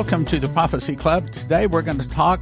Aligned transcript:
welcome 0.00 0.24
to 0.24 0.40
the 0.40 0.48
Prophecy 0.48 0.96
Club. 0.96 1.30
Today 1.30 1.66
we're 1.66 1.82
going 1.82 1.98
to 1.98 2.08
talk 2.08 2.40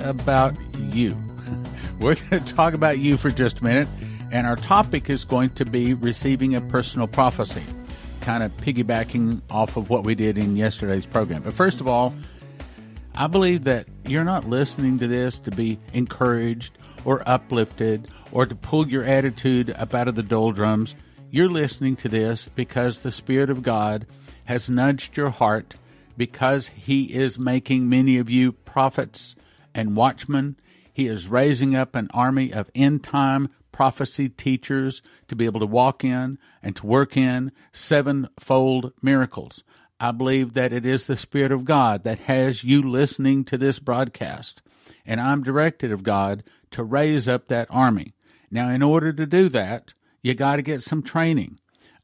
about 0.00 0.54
you. 0.92 1.16
We're 1.98 2.16
going 2.16 2.44
to 2.44 2.54
talk 2.54 2.74
about 2.74 2.98
you 2.98 3.16
for 3.16 3.30
just 3.30 3.60
a 3.60 3.64
minute, 3.64 3.88
and 4.30 4.46
our 4.46 4.56
topic 4.56 5.08
is 5.08 5.24
going 5.24 5.48
to 5.54 5.64
be 5.64 5.94
receiving 5.94 6.54
a 6.54 6.60
personal 6.60 7.06
prophecy, 7.06 7.62
kind 8.20 8.42
of 8.42 8.54
piggybacking 8.58 9.40
off 9.48 9.78
of 9.78 9.88
what 9.88 10.04
we 10.04 10.14
did 10.14 10.36
in 10.36 10.58
yesterday's 10.58 11.06
program. 11.06 11.40
But 11.40 11.54
first 11.54 11.80
of 11.80 11.88
all, 11.88 12.14
I 13.14 13.28
believe 13.28 13.64
that 13.64 13.86
you're 14.04 14.22
not 14.22 14.46
listening 14.46 14.98
to 14.98 15.08
this 15.08 15.38
to 15.38 15.50
be 15.50 15.78
encouraged 15.94 16.76
or 17.06 17.26
uplifted 17.26 18.08
or 18.30 18.44
to 18.44 18.54
pull 18.54 18.86
your 18.86 19.04
attitude 19.04 19.70
up 19.70 19.94
out 19.94 20.06
of 20.06 20.16
the 20.16 20.22
doldrums. 20.22 20.94
You're 21.30 21.48
listening 21.48 21.96
to 21.96 22.10
this 22.10 22.50
because 22.54 22.98
the 22.98 23.10
Spirit 23.10 23.48
of 23.48 23.62
God 23.62 24.06
has 24.44 24.68
nudged 24.68 25.16
your 25.16 25.30
heart 25.30 25.76
because 26.20 26.66
He 26.66 27.04
is 27.14 27.38
making 27.38 27.88
many 27.88 28.18
of 28.18 28.28
you 28.28 28.52
prophets 28.52 29.34
and 29.74 29.96
watchmen. 29.96 30.56
He 30.92 31.06
is 31.06 31.28
raising 31.28 31.74
up 31.74 31.94
an 31.94 32.08
army 32.12 32.52
of 32.52 32.70
end 32.74 33.02
time 33.02 33.48
prophecy 33.72 34.28
teachers 34.28 35.00
to 35.28 35.34
be 35.34 35.46
able 35.46 35.60
to 35.60 35.66
walk 35.66 36.04
in 36.04 36.36
and 36.62 36.76
to 36.76 36.84
work 36.84 37.16
in 37.16 37.52
sevenfold 37.72 38.92
miracles. 39.00 39.64
I 39.98 40.10
believe 40.10 40.52
that 40.52 40.74
it 40.74 40.84
is 40.84 41.06
the 41.06 41.16
Spirit 41.16 41.52
of 41.52 41.64
God 41.64 42.04
that 42.04 42.18
has 42.18 42.64
you 42.64 42.82
listening 42.82 43.42
to 43.46 43.56
this 43.56 43.78
broadcast. 43.78 44.60
And 45.06 45.22
I'm 45.22 45.42
directed 45.42 45.90
of 45.90 46.02
God 46.02 46.44
to 46.72 46.84
raise 46.84 47.28
up 47.28 47.48
that 47.48 47.66
army. 47.70 48.12
Now, 48.50 48.68
in 48.68 48.82
order 48.82 49.14
to 49.14 49.24
do 49.24 49.48
that, 49.48 49.94
you 50.20 50.34
got 50.34 50.56
to 50.56 50.62
get 50.62 50.82
some 50.82 51.02
training. 51.02 51.60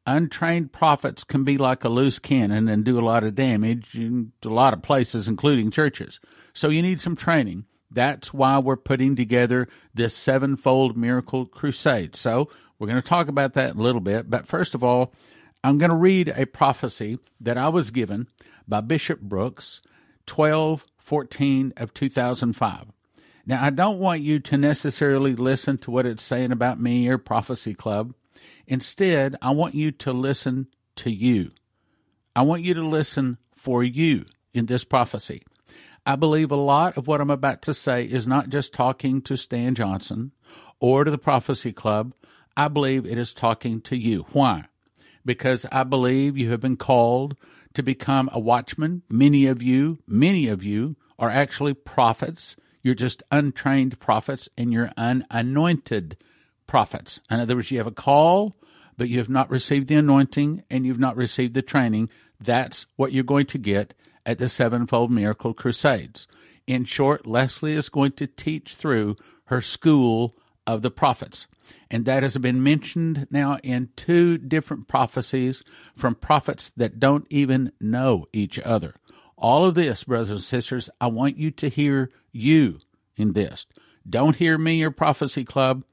Untrained 0.06 0.72
prophets 0.72 1.24
can 1.24 1.42
be 1.42 1.58
like 1.58 1.82
a 1.82 1.88
loose 1.88 2.18
cannon 2.18 2.68
and 2.68 2.84
do 2.84 2.98
a 2.98 3.02
lot 3.04 3.24
of 3.24 3.34
damage 3.34 3.94
in 3.94 4.32
a 4.44 4.48
lot 4.48 4.72
of 4.72 4.82
places, 4.82 5.26
including 5.26 5.70
churches. 5.70 6.20
So 6.54 6.68
you 6.68 6.80
need 6.80 7.00
some 7.00 7.16
training. 7.16 7.64
That's 7.90 8.32
why 8.32 8.58
we're 8.58 8.76
putting 8.76 9.16
together 9.16 9.68
this 9.94 10.14
sevenfold 10.14 10.96
miracle 10.96 11.46
crusade. 11.46 12.14
So 12.14 12.48
we're 12.78 12.86
going 12.86 13.02
to 13.02 13.08
talk 13.08 13.28
about 13.28 13.54
that 13.54 13.76
a 13.76 13.82
little 13.82 14.00
bit. 14.00 14.30
But 14.30 14.46
first 14.46 14.74
of 14.74 14.84
all, 14.84 15.12
I'm 15.64 15.78
going 15.78 15.90
to 15.90 15.96
read 15.96 16.32
a 16.36 16.46
prophecy 16.46 17.18
that 17.40 17.58
I 17.58 17.68
was 17.68 17.90
given 17.90 18.28
by 18.68 18.80
Bishop 18.82 19.20
Brooks, 19.20 19.80
12 20.26 20.84
14 20.98 21.72
of 21.76 21.94
2005. 21.94 22.86
Now, 23.46 23.64
I 23.64 23.70
don't 23.70 24.00
want 24.00 24.22
you 24.22 24.40
to 24.40 24.58
necessarily 24.58 25.36
listen 25.36 25.78
to 25.78 25.92
what 25.92 26.04
it's 26.04 26.22
saying 26.22 26.50
about 26.50 26.80
me 26.80 27.06
or 27.08 27.16
Prophecy 27.16 27.74
Club. 27.74 28.12
Instead, 28.66 29.36
I 29.40 29.50
want 29.50 29.74
you 29.74 29.90
to 29.92 30.12
listen 30.12 30.68
to 30.96 31.10
you. 31.10 31.50
I 32.34 32.42
want 32.42 32.62
you 32.62 32.74
to 32.74 32.86
listen 32.86 33.38
for 33.54 33.82
you 33.82 34.26
in 34.52 34.66
this 34.66 34.84
prophecy. 34.84 35.42
I 36.04 36.16
believe 36.16 36.50
a 36.50 36.56
lot 36.56 36.96
of 36.96 37.06
what 37.06 37.20
I'm 37.20 37.30
about 37.30 37.62
to 37.62 37.74
say 37.74 38.04
is 38.04 38.26
not 38.26 38.48
just 38.48 38.72
talking 38.72 39.22
to 39.22 39.36
Stan 39.36 39.74
Johnson 39.74 40.32
or 40.78 41.04
to 41.04 41.10
the 41.10 41.18
Prophecy 41.18 41.72
Club. 41.72 42.14
I 42.56 42.68
believe 42.68 43.06
it 43.06 43.18
is 43.18 43.34
talking 43.34 43.80
to 43.82 43.96
you. 43.96 44.26
Why? 44.32 44.66
because 45.26 45.66
I 45.70 45.82
believe 45.82 46.38
you 46.38 46.50
have 46.52 46.60
been 46.60 46.76
called 46.76 47.36
to 47.74 47.82
become 47.82 48.30
a 48.32 48.38
watchman. 48.38 49.02
Many 49.10 49.44
of 49.46 49.60
you, 49.60 49.98
many 50.06 50.46
of 50.46 50.62
you 50.62 50.96
are 51.18 51.28
actually 51.28 51.74
prophets. 51.74 52.56
You're 52.82 52.94
just 52.94 53.22
untrained 53.30 53.98
prophets 53.98 54.48
and 54.56 54.72
you're 54.72 54.92
unanointed 54.96 56.16
prophets. 56.66 57.20
In 57.30 57.40
other 57.40 57.56
words, 57.56 57.70
you 57.70 57.78
have 57.78 57.86
a 57.86 57.92
call, 57.92 58.54
but 58.96 59.08
you 59.08 59.18
have 59.18 59.28
not 59.28 59.50
received 59.50 59.88
the 59.88 59.94
anointing 59.96 60.62
and 60.70 60.86
you've 60.86 60.98
not 60.98 61.16
received 61.16 61.54
the 61.54 61.62
training. 61.62 62.08
That's 62.40 62.86
what 62.96 63.12
you're 63.12 63.24
going 63.24 63.46
to 63.46 63.58
get 63.58 63.94
at 64.24 64.38
the 64.38 64.48
Sevenfold 64.48 65.10
Miracle 65.10 65.54
Crusades. 65.54 66.26
In 66.66 66.84
short, 66.84 67.26
Leslie 67.26 67.74
is 67.74 67.88
going 67.88 68.12
to 68.12 68.26
teach 68.26 68.74
through 68.74 69.16
her 69.44 69.62
school 69.62 70.34
of 70.66 70.82
the 70.82 70.90
prophets. 70.90 71.46
And 71.90 72.04
that 72.04 72.22
has 72.22 72.36
been 72.38 72.62
mentioned 72.62 73.28
now 73.30 73.58
in 73.62 73.90
two 73.96 74.38
different 74.38 74.88
prophecies 74.88 75.62
from 75.94 76.14
prophets 76.16 76.70
that 76.76 76.98
don't 76.98 77.26
even 77.30 77.72
know 77.80 78.26
each 78.32 78.58
other. 78.58 78.94
All 79.36 79.64
of 79.64 79.74
this, 79.74 80.04
brothers 80.04 80.30
and 80.30 80.42
sisters, 80.42 80.90
I 81.00 81.08
want 81.08 81.38
you 81.38 81.50
to 81.52 81.68
hear 81.68 82.10
you 82.32 82.80
in 83.16 83.34
this. 83.34 83.66
Don't 84.08 84.36
hear 84.36 84.58
me 84.58 84.82
or 84.82 84.90
Prophecy 84.90 85.44
Club. 85.44 85.84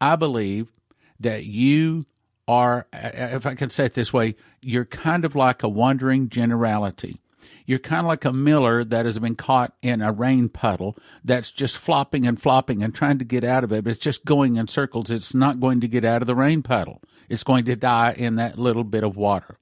I 0.00 0.16
believe 0.16 0.72
that 1.20 1.44
you 1.44 2.06
are, 2.46 2.86
if 2.92 3.44
I 3.46 3.54
can 3.54 3.70
say 3.70 3.86
it 3.86 3.94
this 3.94 4.12
way, 4.12 4.36
you're 4.62 4.84
kind 4.84 5.24
of 5.24 5.36
like 5.36 5.62
a 5.62 5.68
wandering 5.68 6.28
generality. 6.28 7.20
You're 7.66 7.78
kind 7.78 8.00
of 8.00 8.06
like 8.06 8.24
a 8.24 8.32
miller 8.32 8.82
that 8.84 9.04
has 9.04 9.18
been 9.18 9.36
caught 9.36 9.74
in 9.82 10.00
a 10.00 10.10
rain 10.10 10.48
puddle 10.48 10.96
that's 11.22 11.50
just 11.50 11.76
flopping 11.76 12.26
and 12.26 12.40
flopping 12.40 12.82
and 12.82 12.94
trying 12.94 13.18
to 13.18 13.24
get 13.24 13.44
out 13.44 13.64
of 13.64 13.72
it, 13.72 13.84
but 13.84 13.90
it's 13.90 13.98
just 13.98 14.24
going 14.24 14.56
in 14.56 14.68
circles. 14.68 15.10
It's 15.10 15.34
not 15.34 15.60
going 15.60 15.80
to 15.82 15.88
get 15.88 16.04
out 16.04 16.22
of 16.22 16.26
the 16.26 16.34
rain 16.34 16.62
puddle. 16.62 17.02
It's 17.28 17.44
going 17.44 17.66
to 17.66 17.76
die 17.76 18.14
in 18.16 18.36
that 18.36 18.58
little 18.58 18.84
bit 18.84 19.04
of 19.04 19.16
water. 19.16 19.58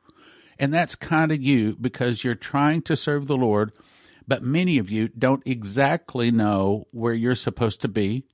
And 0.58 0.72
that's 0.72 0.94
kind 0.94 1.32
of 1.32 1.42
you 1.42 1.76
because 1.80 2.22
you're 2.22 2.36
trying 2.36 2.82
to 2.82 2.96
serve 2.96 3.26
the 3.26 3.36
Lord, 3.36 3.72
but 4.26 4.42
many 4.42 4.78
of 4.78 4.88
you 4.88 5.08
don't 5.08 5.42
exactly 5.44 6.30
know 6.30 6.86
where 6.92 7.14
you're 7.14 7.34
supposed 7.34 7.80
to 7.82 7.88
be, 7.88 8.24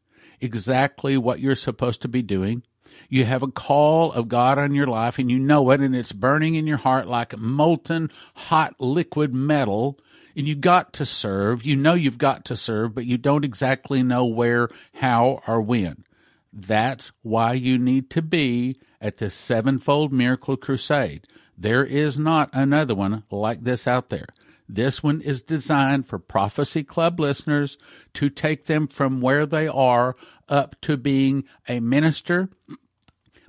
exactly 0.42 1.16
what 1.16 1.40
you're 1.40 1.56
supposed 1.56 2.02
to 2.02 2.08
be 2.08 2.22
doing. 2.22 2.62
You 3.08 3.24
have 3.24 3.42
a 3.42 3.48
call 3.48 4.12
of 4.12 4.28
God 4.28 4.58
on 4.58 4.74
your 4.74 4.86
life 4.86 5.18
and 5.18 5.30
you 5.30 5.38
know 5.38 5.70
it 5.70 5.80
and 5.80 5.94
it's 5.94 6.12
burning 6.12 6.54
in 6.54 6.66
your 6.66 6.78
heart 6.78 7.06
like 7.06 7.36
molten 7.36 8.10
hot 8.34 8.74
liquid 8.78 9.34
metal 9.34 9.98
and 10.36 10.48
you 10.48 10.54
got 10.54 10.92
to 10.94 11.06
serve. 11.06 11.64
You 11.64 11.76
know 11.76 11.94
you've 11.94 12.18
got 12.18 12.44
to 12.46 12.56
serve, 12.56 12.94
but 12.94 13.06
you 13.06 13.18
don't 13.18 13.44
exactly 13.44 14.02
know 14.02 14.24
where, 14.24 14.68
how, 14.94 15.42
or 15.46 15.60
when. 15.60 16.04
That's 16.52 17.12
why 17.22 17.54
you 17.54 17.78
need 17.78 18.10
to 18.10 18.22
be 18.22 18.78
at 19.00 19.18
the 19.18 19.30
Sevenfold 19.30 20.12
Miracle 20.12 20.56
Crusade. 20.56 21.26
There 21.56 21.84
is 21.84 22.18
not 22.18 22.50
another 22.52 22.94
one 22.94 23.24
like 23.30 23.62
this 23.64 23.86
out 23.86 24.10
there. 24.10 24.26
This 24.74 25.02
one 25.02 25.20
is 25.20 25.42
designed 25.42 26.08
for 26.08 26.18
Prophecy 26.18 26.82
Club 26.82 27.20
listeners 27.20 27.76
to 28.14 28.30
take 28.30 28.64
them 28.64 28.88
from 28.88 29.20
where 29.20 29.44
they 29.44 29.68
are 29.68 30.16
up 30.48 30.80
to 30.80 30.96
being 30.96 31.44
a 31.68 31.78
minister. 31.78 32.48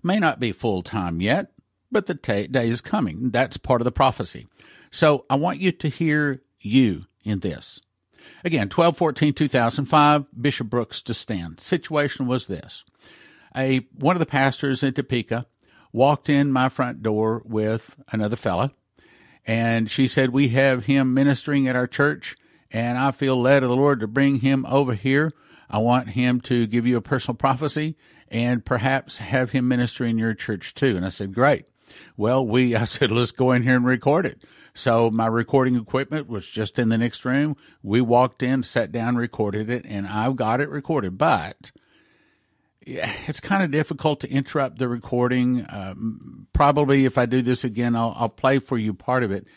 May 0.04 0.20
not 0.20 0.42
be 0.42 0.52
full 0.52 0.84
time 0.84 1.22
yet, 1.22 1.54
but 1.90 2.08
the 2.08 2.16
t- 2.16 2.48
day 2.48 2.68
is 2.68 2.82
coming. 2.82 3.30
That's 3.32 3.56
part 3.56 3.80
of 3.80 3.86
the 3.86 3.92
prophecy. 3.92 4.48
So 4.92 5.26
I 5.30 5.36
want 5.36 5.62
you 5.62 5.72
to 5.72 5.88
hear 5.88 6.42
you 6.60 7.06
in 7.24 7.40
this. 7.40 7.80
Again, 8.44 8.68
12 8.68 8.98
14 8.98 9.34
2005, 9.34 10.26
Bishop 10.42 10.70
Brooks 10.70 11.02
to 11.04 11.14
Stan. 11.14 11.58
Situation 11.58 12.28
was 12.28 12.48
this. 12.48 12.84
A 13.56 13.88
one 13.96 14.18
of 14.18 14.20
the 14.20 14.26
pastors 14.26 14.84
in 14.84 14.94
Topeka 14.94 15.46
walked 15.94 16.28
in 16.28 16.52
my 16.52 16.68
front 16.68 17.02
door 17.02 17.42
with 17.46 17.96
another 18.12 18.36
fella 18.36 18.74
and 19.46 19.90
she 19.90 20.08
said, 20.08 20.30
We 20.30 20.50
have 20.50 20.86
him 20.86 21.14
ministering 21.14 21.68
at 21.68 21.76
our 21.76 21.88
church, 21.88 22.36
and 22.72 22.98
I 22.98 23.12
feel 23.12 23.40
led 23.40 23.64
of 23.64 23.70
the 23.70 23.76
Lord 23.76 24.00
to 24.00 24.08
bring 24.08 24.40
him 24.40 24.66
over 24.68 24.94
here. 24.94 25.34
I 25.70 25.80
want 25.80 26.10
him 26.10 26.42
to 26.42 26.68
give 26.68 26.86
you 26.86 26.98
a 26.98 27.02
personal 27.02 27.36
prophecy 27.36 27.96
and 28.30 28.66
perhaps 28.66 29.18
have 29.18 29.52
him 29.52 29.68
minister 29.68 30.06
in 30.06 30.18
your 30.18 30.34
church 30.34 30.74
too. 30.74 30.96
And 30.96 31.06
I 31.06 31.10
said, 31.10 31.34
Great. 31.34 31.66
Well, 32.18 32.46
we, 32.46 32.76
I 32.76 32.86
said, 32.86 33.12
let's 33.12 33.32
go 33.32 33.52
in 33.52 33.64
here 33.64 33.76
and 33.76 33.86
record 33.86 34.26
it. 34.26 34.44
So 34.74 35.12
my 35.12 35.28
recording 35.28 35.76
equipment 35.76 36.28
was 36.28 36.48
just 36.48 36.80
in 36.80 36.90
the 36.90 36.98
next 36.98 37.26
room. 37.26 37.56
We 37.84 38.02
walked 38.02 38.42
in, 38.42 38.64
sat 38.64 38.92
down, 38.92 39.16
recorded 39.16 39.70
it, 39.70 39.86
and 39.86 40.08
I've 40.08 40.36
got 40.36 40.62
it 40.62 40.70
recorded. 40.70 41.18
But 41.18 41.72
it's 43.28 43.40
kind 43.40 43.64
of 43.64 43.72
difficult 43.72 44.20
to 44.22 44.30
interrupt 44.30 44.78
the 44.78 44.88
recording. 44.88 45.66
Um, 45.70 46.48
probably 46.54 47.06
if 47.06 47.18
I 47.18 47.26
do 47.26 47.42
this 47.42 47.64
again, 47.64 47.96
I'll, 47.96 48.14
I'll 48.18 48.30
play 48.30 48.60
for 48.60 48.78
you 48.78 48.94
part 48.94 49.24
of 49.24 49.32
it. 49.32 49.48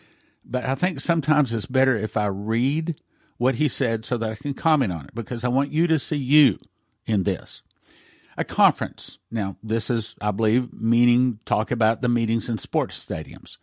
But 0.44 0.64
I 0.64 0.76
think 0.76 1.00
sometimes 1.00 1.52
it's 1.52 1.66
better 1.66 1.96
if 1.96 2.16
I 2.16 2.26
read 2.26 3.00
what 3.36 3.56
he 3.56 3.68
said 3.68 4.04
so 4.04 4.16
that 4.18 4.30
I 4.30 4.34
can 4.36 4.54
comment 4.54 4.92
on 4.92 5.06
it 5.06 5.14
because 5.14 5.44
I 5.44 5.48
want 5.48 5.72
you 5.72 5.86
to 5.88 5.98
see 5.98 6.16
you 6.16 6.58
in 7.04 7.24
this. 7.24 7.62
A 8.36 8.44
conference. 8.44 9.18
Now, 9.30 9.56
this 9.62 9.90
is, 9.90 10.14
I 10.20 10.30
believe, 10.30 10.72
meaning 10.72 11.40
talk 11.46 11.70
about 11.70 12.02
the 12.02 12.08
meetings 12.08 12.48
in 12.48 12.58
sports 12.58 13.04
stadiums. 13.04 13.56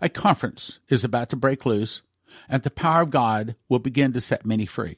A 0.00 0.08
conference 0.08 0.78
is 0.88 1.04
about 1.04 1.28
to 1.30 1.36
break 1.36 1.66
loose, 1.66 2.00
and 2.48 2.62
the 2.62 2.70
power 2.70 3.02
of 3.02 3.10
God 3.10 3.56
will 3.68 3.80
begin 3.80 4.12
to 4.14 4.20
set 4.20 4.46
many 4.46 4.66
free. 4.66 4.96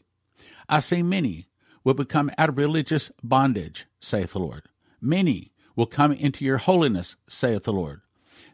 I 0.68 0.78
see 0.78 1.02
many 1.02 1.48
will 1.84 1.94
become 1.94 2.30
out 2.38 2.48
of 2.48 2.58
religious 2.58 3.10
bondage, 3.22 3.86
saith 3.98 4.32
the 4.32 4.38
Lord. 4.38 4.62
Many 5.00 5.52
will 5.74 5.86
come 5.86 6.12
into 6.12 6.44
your 6.44 6.58
holiness, 6.58 7.16
saith 7.28 7.64
the 7.64 7.72
Lord. 7.72 8.02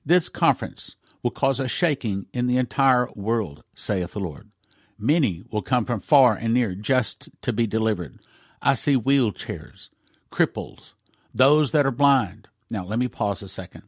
This 0.05 0.29
conference 0.29 0.97
will 1.23 1.31
cause 1.31 1.61
a 1.61 1.69
shaking 1.69 2.27
in 2.33 2.47
the 2.47 2.57
entire 2.57 3.09
world, 3.15 3.65
saith 3.75 4.13
the 4.13 4.21
Lord. 4.21 4.51
Many 4.99 5.45
will 5.51 5.63
come 5.63 5.85
from 5.85 6.01
far 6.01 6.35
and 6.35 6.55
near 6.55 6.75
just 6.75 7.29
to 7.43 7.53
be 7.53 7.67
delivered. 7.67 8.19
I 8.61 8.75
see 8.75 8.97
wheelchairs, 8.97 9.91
cripples, 10.33 10.93
those 11.35 11.73
that 11.73 11.87
are 11.87 11.93
blind. 11.93 12.49
Now, 12.71 12.85
let 12.85 12.99
me 12.99 13.09
pause 13.09 13.43
a 13.43 13.49
second. 13.49 13.85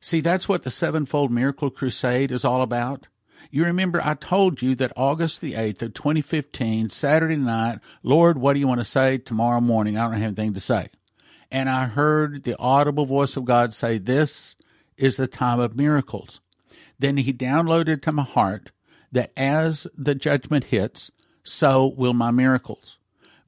See, 0.00 0.20
that's 0.20 0.48
what 0.48 0.62
the 0.62 0.70
Sevenfold 0.70 1.30
Miracle 1.30 1.70
Crusade 1.70 2.30
is 2.30 2.44
all 2.44 2.62
about. 2.62 3.06
You 3.50 3.64
remember 3.64 4.00
I 4.04 4.14
told 4.14 4.60
you 4.60 4.74
that 4.74 4.92
August 4.94 5.40
the 5.40 5.54
8th 5.54 5.82
of 5.82 5.94
2015, 5.94 6.90
Saturday 6.90 7.36
night, 7.36 7.78
Lord, 8.02 8.38
what 8.38 8.52
do 8.52 8.60
you 8.60 8.68
want 8.68 8.80
to 8.80 8.84
say 8.84 9.18
tomorrow 9.18 9.60
morning? 9.60 9.96
I 9.96 10.02
don't 10.02 10.12
have 10.14 10.22
anything 10.22 10.54
to 10.54 10.60
say. 10.60 10.88
And 11.50 11.70
I 11.70 11.86
heard 11.86 12.44
the 12.44 12.58
audible 12.58 13.06
voice 13.06 13.36
of 13.36 13.46
God 13.46 13.72
say, 13.72 13.96
This 13.96 14.54
is 14.98 15.16
the 15.16 15.26
time 15.26 15.60
of 15.60 15.76
miracles. 15.76 16.40
Then 16.98 17.16
he 17.16 17.32
downloaded 17.32 18.02
to 18.02 18.12
my 18.12 18.24
heart 18.24 18.70
that 19.12 19.32
as 19.36 19.86
the 19.96 20.14
judgment 20.14 20.64
hits, 20.64 21.10
so 21.42 21.86
will 21.86 22.12
my 22.12 22.30
miracles. 22.30 22.98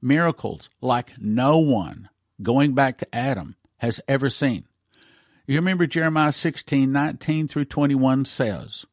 Miracles 0.01 0.69
like 0.81 1.13
no 1.19 1.59
one, 1.59 2.09
going 2.41 2.73
back 2.73 2.97
to 2.97 3.15
Adam, 3.15 3.55
has 3.77 4.01
ever 4.07 4.31
seen. 4.31 4.65
You 5.45 5.57
remember 5.57 5.85
Jeremiah 5.85 6.31
16, 6.31 6.91
19 6.91 7.47
through 7.47 7.65
21 7.65 8.25
says, 8.25 8.85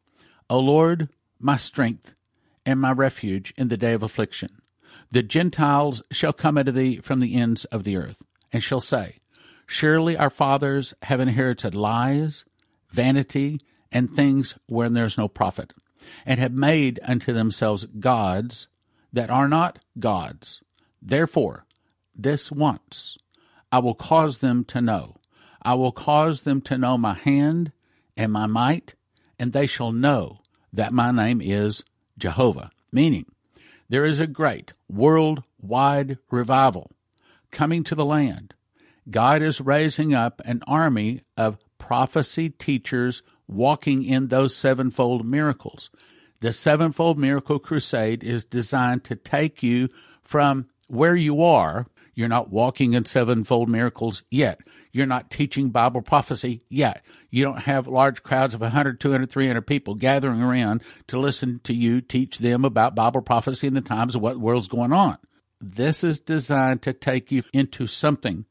O 0.50 0.58
Lord, 0.58 1.08
my 1.38 1.56
strength 1.56 2.14
and 2.64 2.80
my 2.80 2.92
refuge 2.92 3.52
in 3.56 3.68
the 3.68 3.76
day 3.76 3.92
of 3.92 4.02
affliction. 4.02 4.60
The 5.10 5.22
Gentiles 5.22 6.02
shall 6.10 6.32
come 6.32 6.58
unto 6.58 6.72
thee 6.72 6.98
from 6.98 7.20
the 7.20 7.34
ends 7.34 7.64
of 7.66 7.84
the 7.84 7.96
earth, 7.96 8.22
and 8.52 8.62
shall 8.62 8.80
say, 8.80 9.20
Surely 9.66 10.16
our 10.16 10.30
fathers 10.30 10.94
have 11.02 11.20
inherited 11.20 11.74
lies, 11.74 12.44
vanity, 12.90 13.60
and 13.92 14.10
things 14.10 14.54
wherein 14.66 14.94
there 14.94 15.04
is 15.04 15.18
no 15.18 15.28
profit, 15.28 15.72
and 16.24 16.40
have 16.40 16.52
made 16.52 17.00
unto 17.02 17.32
themselves 17.32 17.86
gods 17.98 18.68
that 19.12 19.30
are 19.30 19.48
not 19.48 19.78
gods. 19.98 20.62
Therefore, 21.00 21.64
this 22.14 22.50
once 22.50 23.16
I 23.70 23.78
will 23.78 23.94
cause 23.94 24.38
them 24.38 24.64
to 24.66 24.80
know. 24.80 25.16
I 25.62 25.74
will 25.74 25.92
cause 25.92 26.42
them 26.42 26.60
to 26.62 26.78
know 26.78 26.96
my 26.96 27.14
hand 27.14 27.72
and 28.16 28.32
my 28.32 28.46
might, 28.46 28.94
and 29.38 29.52
they 29.52 29.66
shall 29.66 29.92
know 29.92 30.40
that 30.72 30.92
my 30.92 31.10
name 31.10 31.40
is 31.40 31.82
Jehovah. 32.18 32.70
Meaning, 32.92 33.26
there 33.88 34.04
is 34.04 34.18
a 34.18 34.26
great 34.26 34.72
worldwide 34.88 36.18
revival 36.30 36.90
coming 37.50 37.84
to 37.84 37.94
the 37.94 38.04
land. 38.04 38.54
God 39.10 39.40
is 39.42 39.60
raising 39.60 40.14
up 40.14 40.42
an 40.44 40.62
army 40.66 41.22
of 41.36 41.58
prophecy 41.78 42.50
teachers 42.50 43.22
walking 43.46 44.04
in 44.04 44.28
those 44.28 44.54
sevenfold 44.54 45.24
miracles. 45.24 45.90
The 46.40 46.52
sevenfold 46.52 47.18
miracle 47.18 47.58
crusade 47.58 48.22
is 48.22 48.44
designed 48.44 49.04
to 49.04 49.16
take 49.16 49.62
you 49.62 49.88
from 50.22 50.66
where 50.86 51.16
you 51.16 51.42
are. 51.42 51.86
You're 52.18 52.26
not 52.26 52.50
walking 52.50 52.94
in 52.94 53.04
sevenfold 53.04 53.68
miracles 53.68 54.24
yet. 54.28 54.58
You're 54.90 55.06
not 55.06 55.30
teaching 55.30 55.70
Bible 55.70 56.02
prophecy 56.02 56.64
yet. 56.68 57.04
You 57.30 57.44
don't 57.44 57.60
have 57.60 57.86
large 57.86 58.24
crowds 58.24 58.54
of 58.54 58.60
100, 58.60 58.98
200, 58.98 59.30
300 59.30 59.62
people 59.64 59.94
gathering 59.94 60.42
around 60.42 60.82
to 61.06 61.20
listen 61.20 61.60
to 61.62 61.72
you 61.72 62.00
teach 62.00 62.38
them 62.38 62.64
about 62.64 62.96
Bible 62.96 63.22
prophecy 63.22 63.68
in 63.68 63.74
the 63.74 63.80
times 63.80 64.16
of 64.16 64.20
what 64.20 64.40
world's 64.40 64.66
going 64.66 64.92
on. 64.92 65.18
This 65.60 66.02
is 66.02 66.18
designed 66.18 66.82
to 66.82 66.92
take 66.92 67.30
you 67.30 67.44
into 67.52 67.86
something 67.86 68.46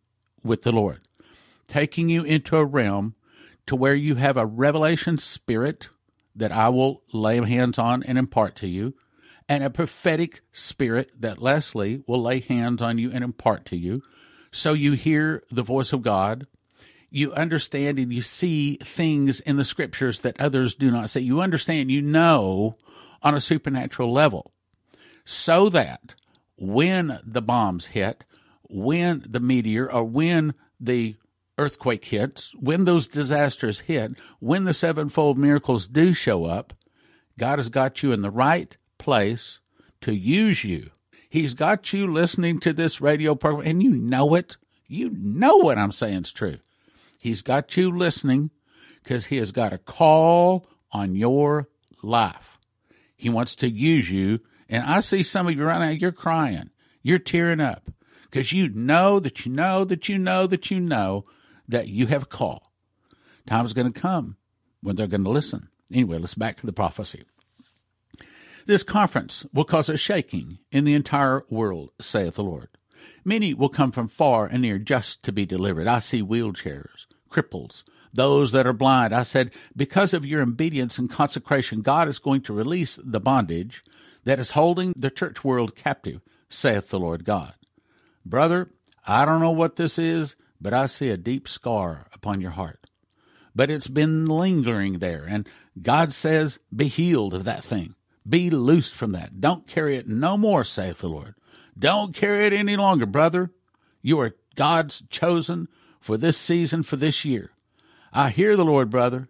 with 0.45 0.61
the 0.61 0.71
Lord, 0.71 1.01
taking 1.67 2.07
you 2.07 2.23
into 2.23 2.55
a 2.55 2.63
realm 2.63 3.15
to 3.65 3.75
where 3.75 3.95
you 3.95 4.15
have 4.15 4.37
a 4.37 4.45
revelation 4.45 5.17
spirit 5.17 5.89
that 6.33 6.53
I 6.53 6.69
will 6.69 7.01
lay 7.11 7.45
hands 7.45 7.77
on 7.77 8.01
and 8.03 8.17
impart 8.17 8.55
to 8.57 8.67
you, 8.69 8.93
and 9.49 9.63
a 9.63 9.69
prophetic 9.69 10.41
spirit 10.51 11.11
that 11.19 11.41
Leslie 11.41 12.03
will 12.07 12.21
lay 12.21 12.39
hands 12.39 12.81
on 12.81 12.97
you 12.97 13.11
and 13.11 13.23
impart 13.23 13.65
to 13.67 13.77
you. 13.77 14.01
So 14.51 14.73
you 14.73 14.93
hear 14.93 15.43
the 15.51 15.63
voice 15.63 15.93
of 15.93 16.01
God. 16.01 16.47
You 17.09 17.33
understand 17.33 17.99
and 17.99 18.11
you 18.11 18.21
see 18.21 18.77
things 18.83 19.39
in 19.39 19.55
the 19.55 19.63
scriptures 19.63 20.21
that 20.21 20.39
others 20.39 20.75
do 20.75 20.91
not 20.91 21.09
see. 21.09 21.21
You 21.21 21.41
understand, 21.41 21.91
you 21.91 22.01
know 22.01 22.77
on 23.21 23.35
a 23.35 23.41
supernatural 23.41 24.11
level. 24.11 24.51
So 25.23 25.69
that 25.69 26.15
when 26.57 27.19
the 27.23 27.41
bombs 27.41 27.87
hit, 27.87 28.23
when 28.63 29.23
the 29.27 29.39
meteor 29.39 29.91
or 29.91 30.03
when 30.03 30.53
the 30.79 31.15
earthquake 31.57 32.05
hits, 32.05 32.53
when 32.55 32.85
those 32.85 33.07
disasters 33.07 33.81
hit, 33.81 34.11
when 34.39 34.65
the 34.65 34.73
sevenfold 34.73 35.37
miracles 35.37 35.87
do 35.87 36.13
show 36.13 36.45
up, 36.45 36.73
God 37.39 37.59
has 37.59 37.69
got 37.69 38.03
you 38.03 38.11
in 38.11 38.21
the 38.21 38.31
right 38.31 38.75
place 39.07 39.61
to 40.01 40.13
use 40.13 40.65
you. 40.65 40.89
He's 41.29 41.53
got 41.53 41.93
you 41.93 42.11
listening 42.11 42.59
to 42.59 42.73
this 42.73 42.99
radio 42.99 43.35
program, 43.35 43.65
and 43.65 43.81
you 43.81 43.91
know 43.91 44.35
it. 44.35 44.57
You 44.85 45.11
know 45.11 45.55
what 45.55 45.77
I'm 45.77 45.93
saying 45.93 46.23
is 46.23 46.31
true. 46.33 46.57
He's 47.21 47.41
got 47.41 47.77
you 47.77 47.89
listening 47.89 48.51
because 49.01 49.27
he 49.27 49.37
has 49.37 49.53
got 49.53 49.71
a 49.71 49.77
call 49.77 50.67
on 50.91 51.15
your 51.15 51.69
life. 52.03 52.59
He 53.15 53.29
wants 53.29 53.55
to 53.55 53.69
use 53.69 54.11
you. 54.11 54.41
And 54.67 54.83
I 54.83 54.99
see 54.99 55.23
some 55.23 55.47
of 55.47 55.55
you 55.55 55.63
right 55.63 55.79
now, 55.79 55.87
you're 55.91 56.11
crying. 56.11 56.69
You're 57.01 57.17
tearing 57.17 57.61
up 57.61 57.89
because 58.29 58.51
you 58.51 58.67
know 58.67 59.21
that 59.21 59.45
you 59.45 59.53
know 59.53 59.85
that 59.85 60.09
you 60.09 60.17
know 60.17 60.47
that 60.47 60.69
you 60.69 60.81
know 60.81 61.23
that 61.65 61.87
you 61.87 62.07
have 62.07 62.23
a 62.23 62.25
call. 62.25 62.73
Time's 63.47 63.71
going 63.71 63.89
to 63.89 63.97
come 64.01 64.35
when 64.81 64.97
they're 64.97 65.07
going 65.07 65.23
to 65.23 65.29
listen. 65.29 65.69
Anyway, 65.93 66.17
let's 66.17 66.35
back 66.35 66.57
to 66.57 66.65
the 66.65 66.73
prophecy. 66.73 67.23
This 68.67 68.83
conference 68.83 69.45
will 69.53 69.63
cause 69.63 69.87
a 69.87 69.95
shaking 69.95 70.59
in 70.73 70.83
the 70.83 70.93
entire 70.93 71.45
world, 71.49 71.91
saith 72.01 72.35
the 72.35 72.43
Lord. 72.43 72.67
Many 73.23 73.53
will 73.53 73.69
come 73.69 73.93
from 73.93 74.09
far 74.09 74.45
and 74.45 74.61
near 74.61 74.77
just 74.77 75.23
to 75.23 75.31
be 75.31 75.45
delivered. 75.45 75.87
I 75.87 75.99
see 75.99 76.21
wheelchairs, 76.21 77.05
cripples, 77.31 77.83
those 78.13 78.51
that 78.51 78.67
are 78.67 78.73
blind. 78.73 79.15
I 79.15 79.23
said, 79.23 79.53
because 79.73 80.13
of 80.13 80.25
your 80.25 80.41
obedience 80.41 80.97
and 80.97 81.09
consecration, 81.09 81.81
God 81.81 82.09
is 82.09 82.19
going 82.19 82.41
to 82.41 82.53
release 82.53 82.99
the 83.01 83.21
bondage 83.21 83.85
that 84.25 84.37
is 84.37 84.51
holding 84.51 84.93
the 84.97 85.11
church 85.11 85.45
world 85.45 85.73
captive, 85.73 86.19
saith 86.49 86.89
the 86.89 86.99
Lord 86.99 87.23
God. 87.23 87.53
Brother, 88.25 88.69
I 89.05 89.23
don't 89.23 89.39
know 89.39 89.51
what 89.51 89.77
this 89.77 89.97
is, 89.97 90.35
but 90.59 90.73
I 90.73 90.87
see 90.87 91.09
a 91.09 91.15
deep 91.15 91.47
scar 91.47 92.07
upon 92.11 92.41
your 92.41 92.51
heart. 92.51 92.89
But 93.55 93.71
it's 93.71 93.87
been 93.87 94.25
lingering 94.25 94.99
there, 94.99 95.23
and 95.23 95.47
God 95.81 96.11
says, 96.11 96.59
Be 96.75 96.89
healed 96.89 97.33
of 97.33 97.45
that 97.45 97.63
thing. 97.63 97.95
Be 98.27 98.49
loosed 98.49 98.95
from 98.95 99.11
that. 99.13 99.39
Don't 99.39 99.67
carry 99.67 99.95
it 99.95 100.07
no 100.07 100.37
more, 100.37 100.63
saith 100.63 100.99
the 100.99 101.07
Lord. 101.07 101.35
Don't 101.77 102.13
carry 102.13 102.45
it 102.45 102.53
any 102.53 102.75
longer, 102.75 103.05
brother. 103.05 103.51
You 104.01 104.19
are 104.19 104.35
God's 104.55 105.03
chosen 105.09 105.67
for 105.99 106.17
this 106.17 106.37
season, 106.37 106.83
for 106.83 106.95
this 106.95 107.23
year. 107.23 107.51
I 108.11 108.29
hear 108.29 108.55
the 108.55 108.65
Lord, 108.65 108.89
brother. 108.89 109.29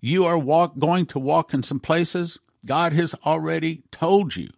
You 0.00 0.24
are 0.24 0.38
walk, 0.38 0.78
going 0.78 1.06
to 1.06 1.18
walk 1.18 1.54
in 1.54 1.62
some 1.62 1.80
places 1.80 2.38
God 2.64 2.92
has 2.92 3.14
already 3.26 3.82
told 3.90 4.36
you, 4.36 4.50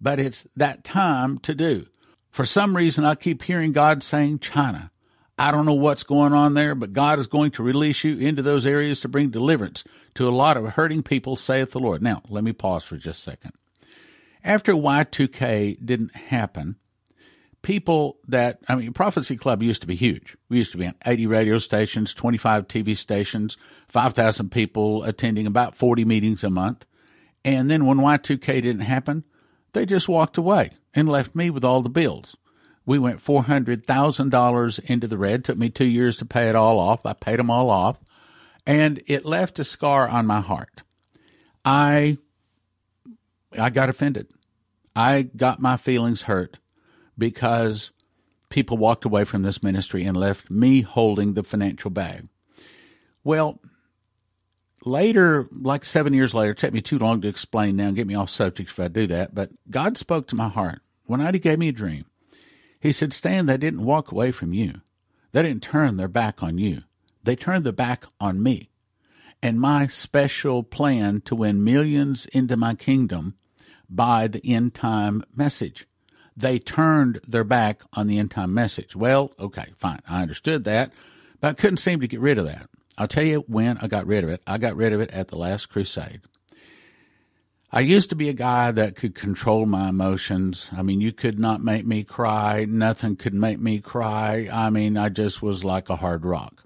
but 0.00 0.18
it's 0.18 0.46
that 0.56 0.82
time 0.82 1.38
to 1.40 1.54
do. 1.54 1.86
For 2.30 2.46
some 2.46 2.76
reason, 2.76 3.04
I 3.04 3.14
keep 3.14 3.42
hearing 3.42 3.72
God 3.72 4.02
saying 4.02 4.40
China. 4.40 4.90
I 5.36 5.50
don't 5.50 5.66
know 5.66 5.74
what's 5.74 6.04
going 6.04 6.32
on 6.32 6.54
there, 6.54 6.74
but 6.74 6.92
God 6.92 7.18
is 7.18 7.26
going 7.26 7.50
to 7.52 7.62
release 7.62 8.04
you 8.04 8.16
into 8.18 8.42
those 8.42 8.66
areas 8.66 9.00
to 9.00 9.08
bring 9.08 9.30
deliverance 9.30 9.82
to 10.14 10.28
a 10.28 10.30
lot 10.30 10.56
of 10.56 10.64
hurting 10.64 11.02
people, 11.02 11.34
saith 11.34 11.72
the 11.72 11.80
Lord. 11.80 12.02
Now, 12.02 12.22
let 12.28 12.44
me 12.44 12.52
pause 12.52 12.84
for 12.84 12.96
just 12.96 13.20
a 13.20 13.22
second. 13.22 13.52
After 14.44 14.74
Y2K 14.74 15.84
didn't 15.84 16.14
happen, 16.14 16.76
people 17.62 18.18
that, 18.28 18.60
I 18.68 18.76
mean, 18.76 18.92
Prophecy 18.92 19.36
Club 19.36 19.62
used 19.62 19.80
to 19.80 19.88
be 19.88 19.96
huge. 19.96 20.36
We 20.48 20.58
used 20.58 20.72
to 20.72 20.78
be 20.78 20.86
on 20.86 20.94
80 21.04 21.26
radio 21.26 21.58
stations, 21.58 22.14
25 22.14 22.68
TV 22.68 22.96
stations, 22.96 23.56
5,000 23.88 24.50
people 24.50 25.02
attending 25.02 25.46
about 25.48 25.76
40 25.76 26.04
meetings 26.04 26.44
a 26.44 26.50
month. 26.50 26.84
And 27.44 27.68
then 27.70 27.86
when 27.86 27.98
Y2K 27.98 28.62
didn't 28.62 28.80
happen, 28.80 29.24
they 29.72 29.84
just 29.84 30.08
walked 30.08 30.38
away 30.38 30.72
and 30.94 31.08
left 31.08 31.34
me 31.34 31.50
with 31.50 31.64
all 31.64 31.82
the 31.82 31.88
bills. 31.88 32.36
We 32.86 32.98
went 32.98 33.24
$400,000 33.24 34.80
into 34.84 35.08
the 35.08 35.18
red. 35.18 35.44
Took 35.44 35.56
me 35.56 35.70
two 35.70 35.86
years 35.86 36.16
to 36.18 36.26
pay 36.26 36.48
it 36.48 36.54
all 36.54 36.78
off. 36.78 37.06
I 37.06 37.14
paid 37.14 37.38
them 37.38 37.50
all 37.50 37.70
off. 37.70 37.98
And 38.66 39.02
it 39.06 39.24
left 39.24 39.58
a 39.58 39.64
scar 39.64 40.08
on 40.08 40.26
my 40.26 40.40
heart. 40.40 40.82
I, 41.64 42.18
I 43.52 43.70
got 43.70 43.88
offended. 43.88 44.28
I 44.94 45.22
got 45.22 45.60
my 45.60 45.76
feelings 45.76 46.22
hurt 46.22 46.58
because 47.16 47.90
people 48.48 48.76
walked 48.76 49.04
away 49.04 49.24
from 49.24 49.42
this 49.42 49.62
ministry 49.62 50.04
and 50.04 50.16
left 50.16 50.50
me 50.50 50.82
holding 50.82 51.34
the 51.34 51.42
financial 51.42 51.90
bag. 51.90 52.28
Well, 53.24 53.60
later, 54.84 55.48
like 55.50 55.84
seven 55.84 56.12
years 56.12 56.34
later, 56.34 56.52
it 56.52 56.58
took 56.58 56.72
me 56.72 56.82
too 56.82 56.98
long 56.98 57.20
to 57.22 57.28
explain 57.28 57.76
now 57.76 57.88
and 57.88 57.96
get 57.96 58.06
me 58.06 58.14
off 58.14 58.30
subject 58.30 58.70
if 58.70 58.78
I 58.78 58.88
do 58.88 59.06
that, 59.08 59.34
but 59.34 59.50
God 59.70 59.96
spoke 59.96 60.28
to 60.28 60.36
my 60.36 60.48
heart. 60.48 60.80
One 61.06 61.20
night 61.20 61.34
He 61.34 61.40
gave 61.40 61.58
me 61.58 61.68
a 61.68 61.72
dream. 61.72 62.04
He 62.84 62.92
said, 62.92 63.14
Stan, 63.14 63.46
they 63.46 63.56
didn't 63.56 63.82
walk 63.82 64.12
away 64.12 64.30
from 64.30 64.52
you. 64.52 64.82
They 65.32 65.42
didn't 65.42 65.62
turn 65.62 65.96
their 65.96 66.06
back 66.06 66.42
on 66.42 66.58
you. 66.58 66.82
They 67.22 67.34
turned 67.34 67.64
their 67.64 67.72
back 67.72 68.04
on 68.20 68.42
me 68.42 68.68
and 69.40 69.58
my 69.58 69.86
special 69.86 70.62
plan 70.62 71.22
to 71.22 71.34
win 71.34 71.64
millions 71.64 72.26
into 72.26 72.58
my 72.58 72.74
kingdom 72.74 73.36
by 73.88 74.28
the 74.28 74.44
end 74.44 74.74
time 74.74 75.24
message. 75.34 75.86
They 76.36 76.58
turned 76.58 77.20
their 77.26 77.42
back 77.42 77.80
on 77.94 78.06
the 78.06 78.18
end 78.18 78.32
time 78.32 78.52
message. 78.52 78.94
Well, 78.94 79.32
okay, 79.40 79.72
fine. 79.78 80.00
I 80.06 80.20
understood 80.20 80.64
that, 80.64 80.92
but 81.40 81.48
I 81.48 81.54
couldn't 81.54 81.78
seem 81.78 82.00
to 82.00 82.06
get 82.06 82.20
rid 82.20 82.36
of 82.36 82.44
that. 82.44 82.68
I'll 82.98 83.08
tell 83.08 83.24
you 83.24 83.46
when 83.48 83.78
I 83.78 83.86
got 83.86 84.06
rid 84.06 84.24
of 84.24 84.30
it. 84.30 84.42
I 84.46 84.58
got 84.58 84.76
rid 84.76 84.92
of 84.92 85.00
it 85.00 85.10
at 85.10 85.28
the 85.28 85.36
last 85.36 85.70
crusade. 85.70 86.20
I 87.76 87.80
used 87.80 88.08
to 88.10 88.14
be 88.14 88.28
a 88.28 88.34
guy 88.34 88.70
that 88.70 88.94
could 88.94 89.16
control 89.16 89.66
my 89.66 89.88
emotions. 89.88 90.70
I 90.76 90.82
mean, 90.82 91.00
you 91.00 91.10
could 91.10 91.40
not 91.40 91.60
make 91.60 91.84
me 91.84 92.04
cry. 92.04 92.66
Nothing 92.66 93.16
could 93.16 93.34
make 93.34 93.58
me 93.58 93.80
cry. 93.80 94.48
I 94.52 94.70
mean, 94.70 94.96
I 94.96 95.08
just 95.08 95.42
was 95.42 95.64
like 95.64 95.90
a 95.90 95.96
hard 95.96 96.24
rock. 96.24 96.62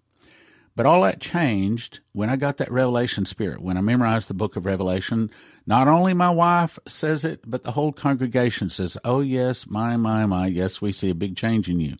But 0.76 0.84
all 0.84 1.00
that 1.04 1.18
changed 1.18 2.00
when 2.12 2.28
I 2.28 2.36
got 2.36 2.58
that 2.58 2.70
revelation 2.70 3.24
spirit. 3.24 3.62
When 3.62 3.78
I 3.78 3.80
memorized 3.80 4.28
the 4.28 4.34
book 4.34 4.54
of 4.54 4.66
Revelation, 4.66 5.30
not 5.66 5.88
only 5.88 6.12
my 6.12 6.28
wife 6.28 6.78
says 6.86 7.24
it, 7.24 7.40
but 7.46 7.64
the 7.64 7.72
whole 7.72 7.92
congregation 7.92 8.68
says, 8.68 8.98
Oh, 9.02 9.20
yes, 9.20 9.66
my, 9.66 9.96
my, 9.96 10.26
my, 10.26 10.46
yes, 10.46 10.82
we 10.82 10.92
see 10.92 11.08
a 11.08 11.14
big 11.14 11.36
change 11.36 11.70
in 11.70 11.80
you. 11.80 11.96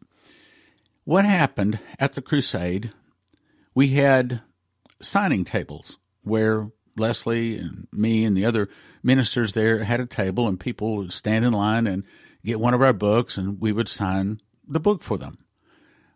What 1.05 1.25
happened 1.25 1.79
at 1.99 2.12
the 2.12 2.21
crusade? 2.21 2.91
We 3.75 3.88
had 3.88 4.43
signing 5.00 5.47
tables 5.47 5.97
where 6.21 6.73
Leslie 6.99 7.57
and 7.57 7.87
me 7.93 8.25
and 8.25 8.37
the 8.37 8.45
other 8.45 8.69
ministers 9.02 9.52
there 9.52 9.85
had 9.85 10.00
a 10.00 10.07
table, 10.07 10.49
and 10.49 10.59
people 10.59 10.97
would 10.97 11.12
stand 11.12 11.45
in 11.45 11.52
line 11.52 11.87
and 11.87 12.05
get 12.45 12.61
one 12.61 12.75
of 12.75 12.83
our 12.83 12.93
books, 12.93 13.37
and 13.37 13.61
we 13.61 13.73
would 13.73 13.88
sign 13.88 14.40
the 14.67 14.81
book 14.81 15.02
for 15.02 15.19
them. 15.19 15.38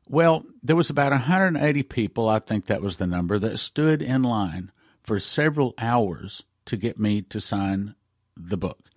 Well, 0.09 0.45
there 0.63 0.77
was 0.77 0.91
about 0.91 1.13
180 1.13 1.83
people, 1.85 2.29
I 2.29 2.39
think 2.39 2.67
that 2.67 2.83
was 2.83 2.97
the 2.97 3.07
number, 3.07 3.39
that 3.39 3.59
stood 3.59 4.03
in 4.03 4.23
line 4.23 4.71
for 5.03 5.19
several 5.19 5.75
hours 5.79 6.43
to 6.67 6.77
get 6.77 6.99
me 6.99 7.23
to 7.23 7.41
sign 7.41 7.95
the 8.37 8.57
book. 8.57 8.91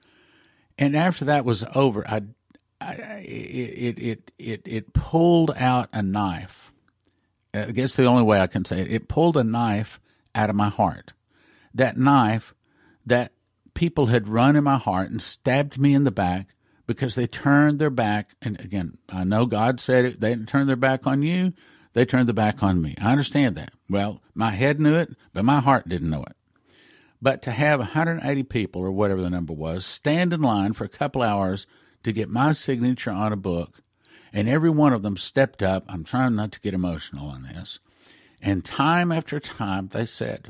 And 0.77 0.95
after 0.95 1.25
that 1.25 1.45
was 1.45 1.63
over, 1.73 2.07
I, 2.07 2.21
I 2.81 2.93
it, 3.25 3.99
it, 3.99 4.31
it, 4.37 4.61
it 4.65 4.93
pulled 4.93 5.51
out 5.55 5.89
a 5.93 6.01
knife. 6.01 6.71
I 7.53 7.71
guess 7.71 7.95
the 7.95 8.05
only 8.05 8.23
way 8.23 8.39
I 8.39 8.47
can 8.47 8.65
say 8.65 8.81
it, 8.81 8.91
it 8.91 9.07
pulled 9.07 9.37
a 9.37 9.43
knife 9.43 9.99
out 10.33 10.49
of 10.49 10.55
my 10.55 10.69
heart. 10.69 11.13
That 11.75 11.97
knife 11.97 12.55
that 13.05 13.33
people 13.75 14.07
had 14.07 14.27
run 14.27 14.55
in 14.55 14.63
my 14.63 14.77
heart 14.77 15.11
and 15.11 15.21
stabbed 15.21 15.77
me 15.77 15.93
in 15.93 16.03
the 16.03 16.11
back 16.11 16.47
because 16.87 17.13
they 17.15 17.27
turned 17.27 17.77
their 17.77 17.91
back. 17.91 18.31
And 18.41 18.59
again, 18.59 18.97
I 19.09 19.23
know 19.23 19.45
God 19.45 19.79
said 19.79 20.05
it. 20.05 20.19
They 20.19 20.29
didn't 20.29 20.49
turn 20.49 20.65
their 20.65 20.75
back 20.75 21.05
on 21.05 21.21
you. 21.21 21.53
They 21.93 22.05
turned 22.05 22.27
their 22.27 22.33
back 22.33 22.63
on 22.63 22.81
me. 22.81 22.95
I 22.99 23.11
understand 23.11 23.55
that. 23.55 23.73
Well, 23.89 24.21
my 24.33 24.51
head 24.51 24.79
knew 24.79 24.95
it, 24.95 25.15
but 25.33 25.45
my 25.45 25.59
heart 25.59 25.87
didn't 25.87 26.09
know 26.09 26.23
it. 26.23 26.35
But 27.21 27.41
to 27.43 27.51
have 27.51 27.79
180 27.79 28.43
people 28.43 28.81
or 28.81 28.91
whatever 28.91 29.21
the 29.21 29.29
number 29.29 29.53
was 29.53 29.85
stand 29.85 30.33
in 30.33 30.41
line 30.41 30.73
for 30.73 30.83
a 30.83 30.89
couple 30.89 31.21
hours 31.21 31.65
to 32.03 32.11
get 32.11 32.29
my 32.29 32.51
signature 32.51 33.11
on 33.11 33.31
a 33.33 33.37
book, 33.37 33.81
and 34.33 34.49
every 34.49 34.69
one 34.69 34.93
of 34.93 35.01
them 35.01 35.17
stepped 35.17 35.63
up. 35.63 35.85
I'm 35.87 36.03
trying 36.03 36.35
not 36.35 36.51
to 36.51 36.59
get 36.59 36.73
emotional 36.73 37.29
on 37.29 37.43
this. 37.43 37.79
And 38.41 38.63
time 38.63 39.11
after 39.11 39.39
time, 39.39 39.87
they 39.87 40.05
said 40.05 40.49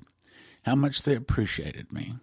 how 0.65 0.75
much 0.75 1.03
they 1.03 1.15
appreciated 1.15 1.91
me 1.91 2.15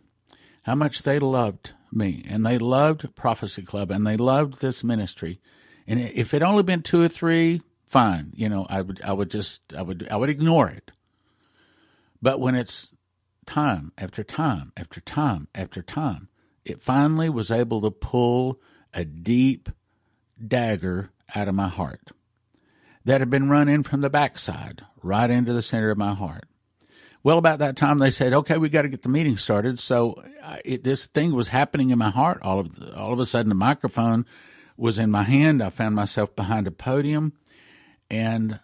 how 0.63 0.75
much 0.75 1.03
they 1.03 1.19
loved 1.19 1.73
me 1.91 2.25
and 2.29 2.47
they 2.47 2.59
loved 2.59 3.15
Prophecy 3.15 3.63
Club 3.63 3.91
and 3.91 4.07
they 4.07 4.17
loved 4.17 4.61
this 4.61 4.83
ministry. 4.83 5.41
And 5.87 6.01
if 6.01 6.33
it 6.33 6.43
only 6.43 6.63
been 6.63 6.83
two 6.83 7.03
or 7.03 7.09
three, 7.09 7.63
fine. 7.87 8.33
You 8.35 8.49
know, 8.49 8.67
I 8.71 8.81
would 8.83 9.01
I 9.03 9.13
would 9.13 9.31
just 9.31 9.75
I 9.75 9.83
would 9.83 10.07
I 10.11 10.17
would 10.17 10.31
ignore 10.31 10.69
it. 10.69 10.93
But 12.21 12.41
when 12.41 12.55
it's 12.55 12.93
time 13.45 13.93
after 13.99 14.23
time 14.23 14.73
after 14.77 15.01
time 15.01 15.49
after 15.55 15.83
time, 15.83 16.29
it 16.65 16.81
finally 16.81 17.29
was 17.29 17.51
able 17.51 17.81
to 17.83 17.91
pull 17.91 18.61
a 18.95 19.05
deep 19.05 19.69
dagger 20.45 21.11
out 21.35 21.49
of 21.49 21.55
my 21.55 21.69
heart 21.69 22.13
that 23.05 23.21
had 23.21 23.31
been 23.31 23.51
run 23.51 23.69
in 23.69 23.83
from 23.83 24.01
the 24.01 24.11
backside 24.11 24.83
right 25.03 25.29
into 25.29 25.53
the 25.53 25.63
center 25.63 25.91
of 25.91 25.99
my 25.99 26.15
heart. 26.15 26.45
Well, 27.25 27.39
about 27.39 27.61
that 27.61 27.77
time, 27.77 27.99
they 27.99 28.11
said, 28.11 28.33
"Okay, 28.33 28.59
we 28.59 28.69
got 28.69 28.83
to 28.83 28.89
get 28.89 29.03
the 29.03 29.09
meeting 29.09 29.37
started." 29.37 29.79
So 29.79 30.23
it, 30.65 30.83
this 30.85 31.07
thing 31.07 31.35
was 31.35 31.49
happening 31.49 31.91
in 31.91 31.99
my 31.99 32.11
heart. 32.11 32.41
All 32.43 32.61
of 32.61 32.71
all 32.97 33.13
of 33.13 33.21
a 33.21 33.27
sudden, 33.27 33.49
the 33.49 33.55
microphone 33.55 34.27
was 34.77 34.99
in 34.99 35.11
my 35.11 35.23
hand. 35.23 35.63
I 35.63 35.71
found 35.71 35.95
myself 35.95 36.35
behind 36.35 36.67
a 36.67 36.73
podium, 36.73 37.35
and 38.11 38.59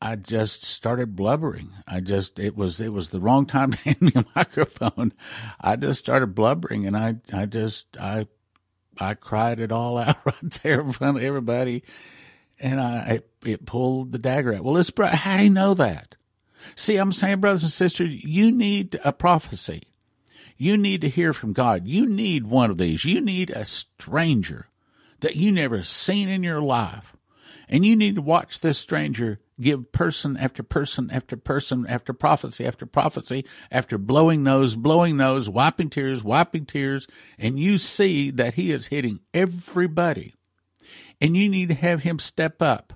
I 0.00 0.16
just 0.16 0.64
started 0.64 1.16
blubbering. 1.16 1.70
I 1.88 2.00
just 2.00 2.38
it 2.38 2.56
was 2.56 2.80
it 2.80 2.92
was 2.92 3.08
the 3.08 3.20
wrong 3.20 3.46
time 3.46 3.72
to 3.72 3.78
hand 3.84 4.02
me 4.02 4.12
a 4.14 4.24
microphone. 4.36 5.12
I 5.60 5.76
just 5.76 5.98
started 5.98 6.34
blubbering, 6.34 6.86
and 6.86 6.96
I 6.96 7.16
I 7.32 7.46
just 7.46 7.96
I 7.98 8.26
I 8.98 9.14
cried 9.14 9.60
it 9.60 9.72
all 9.72 9.98
out 9.98 10.18
right 10.24 10.50
there 10.62 10.80
in 10.80 10.92
front 10.92 11.16
of 11.16 11.22
everybody, 11.22 11.82
and 12.60 12.80
I 12.80 12.98
it, 13.14 13.30
it 13.44 13.66
pulled 13.66 14.12
the 14.12 14.18
dagger 14.18 14.54
out. 14.54 14.62
Well, 14.62 14.76
it's 14.76 14.92
how 14.96 15.38
do 15.38 15.44
you 15.44 15.50
know 15.50 15.74
that? 15.74 16.16
See, 16.76 16.96
I'm 16.96 17.12
saying, 17.12 17.40
brothers 17.40 17.62
and 17.62 17.72
sisters, 17.72 18.24
you 18.24 18.50
need 18.50 18.98
a 19.04 19.12
prophecy. 19.12 19.82
You 20.56 20.76
need 20.76 21.00
to 21.00 21.08
hear 21.08 21.32
from 21.32 21.52
God. 21.52 21.86
You 21.86 22.06
need 22.06 22.46
one 22.46 22.70
of 22.70 22.78
these. 22.78 23.04
You 23.04 23.20
need 23.20 23.50
a 23.50 23.64
stranger 23.64 24.68
that 25.20 25.36
you 25.36 25.50
never 25.50 25.82
seen 25.82 26.28
in 26.28 26.42
your 26.42 26.60
life. 26.60 27.16
And 27.68 27.84
you 27.84 27.96
need 27.96 28.14
to 28.16 28.22
watch 28.22 28.60
this 28.60 28.78
stranger 28.78 29.40
give 29.60 29.92
person 29.92 30.36
after 30.36 30.62
person 30.62 31.10
after 31.10 31.36
person 31.36 31.86
after 31.88 32.12
prophecy 32.12 32.66
after 32.66 32.86
prophecy 32.86 33.44
after 33.70 33.98
blowing 33.98 34.42
nose, 34.42 34.76
blowing 34.76 35.16
nose, 35.16 35.48
wiping 35.48 35.90
tears, 35.90 36.22
wiping 36.22 36.66
tears. 36.66 37.06
And 37.38 37.58
you 37.58 37.78
see 37.78 38.30
that 38.32 38.54
he 38.54 38.70
is 38.70 38.88
hitting 38.88 39.20
everybody. 39.32 40.34
And 41.20 41.36
you 41.36 41.48
need 41.48 41.68
to 41.68 41.74
have 41.74 42.02
him 42.02 42.18
step 42.18 42.60
up 42.60 42.92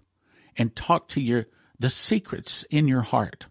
and 0.56 0.74
talk 0.74 1.08
to 1.08 1.20
your 1.20 1.46
the 1.78 1.90
secrets 1.90 2.64
in 2.70 2.88
your 2.88 3.02
heart. 3.02 3.46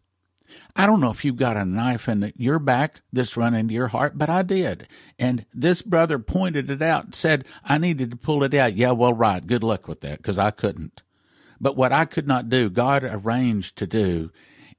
I 0.79 0.85
don't 0.85 1.01
know 1.01 1.09
if 1.09 1.25
you've 1.25 1.37
got 1.37 1.57
a 1.57 1.65
knife 1.65 2.07
in 2.07 2.31
your 2.37 2.59
back 2.59 3.01
that's 3.11 3.35
run 3.35 3.55
into 3.55 3.73
your 3.73 3.87
heart, 3.87 4.15
but 4.15 4.29
I 4.29 4.43
did. 4.43 4.87
And 5.17 5.43
this 5.51 5.81
brother 5.81 6.19
pointed 6.19 6.69
it 6.69 6.83
out 6.83 7.15
said, 7.15 7.45
I 7.63 7.79
needed 7.79 8.11
to 8.11 8.15
pull 8.15 8.43
it 8.43 8.53
out. 8.53 8.77
Yeah, 8.77 8.91
well, 8.91 9.13
right. 9.13 9.45
Good 9.45 9.63
luck 9.63 9.87
with 9.87 10.01
that 10.01 10.17
because 10.17 10.37
I 10.37 10.51
couldn't. 10.51 11.01
But 11.59 11.75
what 11.75 11.91
I 11.91 12.05
could 12.05 12.27
not 12.27 12.49
do, 12.49 12.69
God 12.69 13.03
arranged 13.03 13.75
to 13.77 13.87
do 13.87 14.29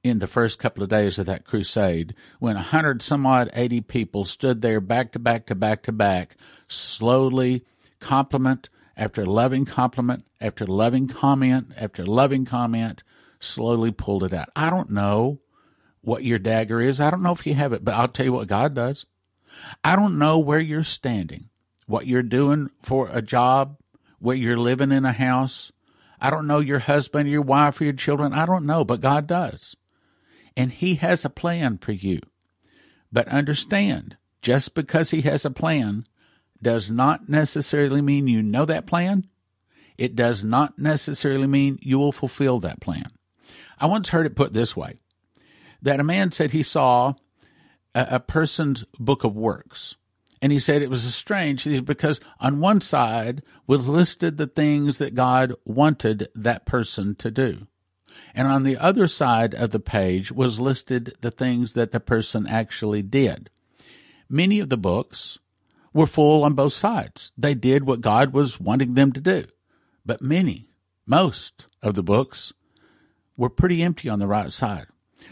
in 0.01 0.19
the 0.19 0.27
first 0.27 0.57
couple 0.57 0.81
of 0.81 0.89
days 0.89 1.19
of 1.19 1.25
that 1.25 1.43
crusade 1.43 2.15
when 2.39 2.55
a 2.55 2.61
hundred 2.61 3.01
some 3.01 3.25
odd 3.25 3.49
eighty 3.53 3.81
people 3.81 4.23
stood 4.23 4.61
there 4.61 4.79
back 4.79 5.11
to 5.11 5.19
back 5.19 5.47
to 5.47 5.55
back 5.55 5.83
to 5.83 5.91
back, 5.91 6.37
slowly, 6.69 7.65
compliment 7.99 8.69
after 8.95 9.25
loving 9.25 9.65
compliment 9.65 10.25
after 10.39 10.65
loving 10.65 11.09
comment 11.09 11.73
after 11.75 12.05
loving 12.05 12.45
comment, 12.45 13.03
slowly 13.41 13.91
pulled 13.91 14.23
it 14.23 14.33
out. 14.33 14.49
I 14.55 14.69
don't 14.69 14.91
know 14.91 15.41
what 16.01 16.23
your 16.23 16.39
dagger 16.39 16.81
is. 16.81 17.01
I 17.01 17.09
don't 17.09 17.23
know 17.23 17.31
if 17.31 17.45
you 17.45 17.53
have 17.55 17.73
it, 17.73 17.83
but 17.83 17.93
I'll 17.93 18.07
tell 18.07 18.25
you 18.25 18.33
what 18.33 18.47
God 18.47 18.73
does. 18.73 19.05
I 19.83 19.95
don't 19.95 20.19
know 20.19 20.39
where 20.39 20.59
you're 20.59 20.83
standing, 20.83 21.49
what 21.87 22.07
you're 22.07 22.23
doing 22.23 22.69
for 22.81 23.09
a 23.11 23.21
job, 23.21 23.77
where 24.19 24.35
you're 24.35 24.57
living 24.57 24.91
in 24.91 25.05
a 25.05 25.11
house. 25.11 25.71
I 26.21 26.29
don't 26.29 26.47
know 26.47 26.59
your 26.59 26.79
husband, 26.79 27.29
your 27.29 27.41
wife, 27.41 27.79
or 27.79 27.85
your 27.85 27.93
children. 27.93 28.33
I 28.33 28.45
don't 28.45 28.65
know, 28.65 28.83
but 28.83 29.01
God 29.01 29.27
does. 29.27 29.75
And 30.55 30.71
He 30.71 30.95
has 30.95 31.23
a 31.23 31.29
plan 31.29 31.77
for 31.77 31.91
you. 31.91 32.19
But 33.11 33.27
understand, 33.29 34.17
just 34.41 34.75
because 34.75 35.11
He 35.11 35.21
has 35.21 35.45
a 35.45 35.51
plan 35.51 36.05
does 36.61 36.91
not 36.91 37.29
necessarily 37.29 38.01
mean 38.01 38.27
you 38.27 38.43
know 38.43 38.65
that 38.65 38.85
plan. 38.85 39.27
It 39.97 40.15
does 40.15 40.43
not 40.43 40.77
necessarily 40.77 41.47
mean 41.47 41.79
you 41.81 41.97
will 41.97 42.11
fulfill 42.11 42.59
that 42.59 42.79
plan. 42.79 43.11
I 43.79 43.85
once 43.85 44.09
heard 44.09 44.25
it 44.25 44.35
put 44.35 44.53
this 44.53 44.75
way 44.75 44.95
that 45.81 45.99
a 45.99 46.03
man 46.03 46.31
said 46.31 46.51
he 46.51 46.63
saw 46.63 47.13
a, 47.95 48.07
a 48.11 48.19
person's 48.19 48.83
book 48.97 49.23
of 49.23 49.35
works. 49.35 49.95
And 50.41 50.51
he 50.51 50.59
said 50.59 50.81
it 50.81 50.89
was 50.89 51.13
strange 51.13 51.65
because 51.83 52.21
on 52.39 52.61
one 52.61 52.79
side 52.79 53.43
was 53.67 53.89
listed 53.89 54.37
the 54.37 54.47
things 54.47 54.97
that 54.97 55.13
God 55.13 55.53
wanted 55.65 56.29
that 56.33 56.65
person 56.65 57.15
to 57.15 57.29
do. 57.29 57.67
And 58.33 58.47
on 58.47 58.63
the 58.63 58.77
other 58.77 59.07
side 59.07 59.53
of 59.53 59.71
the 59.71 59.79
page 59.79 60.31
was 60.31 60.59
listed 60.59 61.15
the 61.21 61.31
things 61.31 61.73
that 61.73 61.91
the 61.91 61.99
person 61.99 62.47
actually 62.47 63.01
did. 63.01 63.49
Many 64.29 64.59
of 64.59 64.69
the 64.69 64.77
books 64.77 65.39
were 65.93 66.07
full 66.07 66.43
on 66.43 66.53
both 66.53 66.73
sides. 66.73 67.31
They 67.37 67.55
did 67.55 67.85
what 67.85 68.01
God 68.01 68.31
was 68.31 68.59
wanting 68.59 68.93
them 68.93 69.11
to 69.13 69.19
do. 69.19 69.45
But 70.05 70.21
many, 70.21 70.69
most 71.05 71.67
of 71.81 71.95
the 71.95 72.03
books 72.03 72.53
were 73.35 73.49
pretty 73.49 73.81
empty 73.81 74.07
on 74.07 74.19
the 74.19 74.27
right 74.27 74.53
side. 74.53 74.87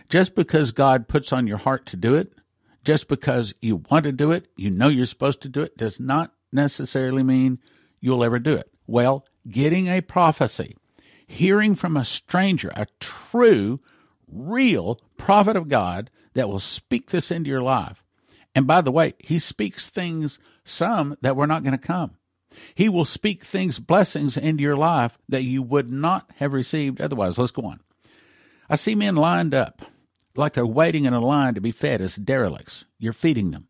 Just 0.10 0.36
because 0.36 0.72
God 0.72 1.08
puts 1.08 1.34
on 1.34 1.48
your 1.48 1.58
heart 1.58 1.86
to 1.88 1.98
do 1.98 2.16
it, 2.16 2.34
just 2.84 3.08
because 3.08 3.54
you 3.62 3.84
want 3.90 4.06
to 4.06 4.12
do 4.12 4.32
it, 4.32 4.48
you 4.56 4.72
know 4.72 4.88
you're 4.88 5.06
supposed 5.06 5.42
to 5.42 5.50
do 5.50 5.62
it, 5.62 5.78
does 5.78 6.00
not 6.00 6.32
necessarily 6.52 7.24
mean 7.24 7.60
you'll 8.00 8.24
ever 8.24 8.40
do 8.40 8.54
it. 8.54 8.72
Well, 8.86 9.26
getting 9.50 9.88
a 9.88 10.02
prophecy, 10.02 10.78
hearing 11.26 11.76
from 11.76 11.98
a 11.98 12.06
stranger, 12.06 12.72
a 12.76 12.88
true, 13.02 13.82
real 14.32 15.00
prophet 15.18 15.58
of 15.58 15.68
God 15.68 16.10
that 16.34 16.48
will 16.48 16.60
speak 16.60 17.10
this 17.10 17.32
into 17.32 17.50
your 17.50 17.62
life. 17.62 18.02
And 18.56 18.66
by 18.66 18.82
the 18.82 18.92
way, 18.92 19.16
he 19.20 19.40
speaks 19.40 19.90
things, 19.90 20.40
some 20.64 21.18
that 21.22 21.36
were 21.36 21.48
not 21.48 21.64
going 21.64 21.78
to 21.78 21.78
come. 21.78 22.12
He 22.74 22.88
will 22.90 23.06
speak 23.06 23.44
things, 23.44 23.80
blessings 23.80 24.38
into 24.38 24.64
your 24.64 24.78
life 24.78 25.18
that 25.28 25.44
you 25.44 25.62
would 25.62 25.92
not 25.92 26.32
have 26.38 26.54
received 26.54 27.02
otherwise. 27.02 27.38
Let's 27.38 27.52
go 27.52 27.64
on. 27.64 27.82
I 28.70 28.78
see 28.78 28.96
men 28.96 29.16
lined 29.16 29.54
up 29.54 29.82
like 30.38 30.54
they're 30.54 30.66
waiting 30.66 31.06
in 31.06 31.14
a 31.14 31.20
line 31.20 31.56
to 31.56 31.62
be 31.62 31.72
fed 31.72 32.02
as 32.02 32.16
derelicts. 32.16 32.86
You're 33.00 33.14
feeding 33.14 33.52
them. 33.52 33.68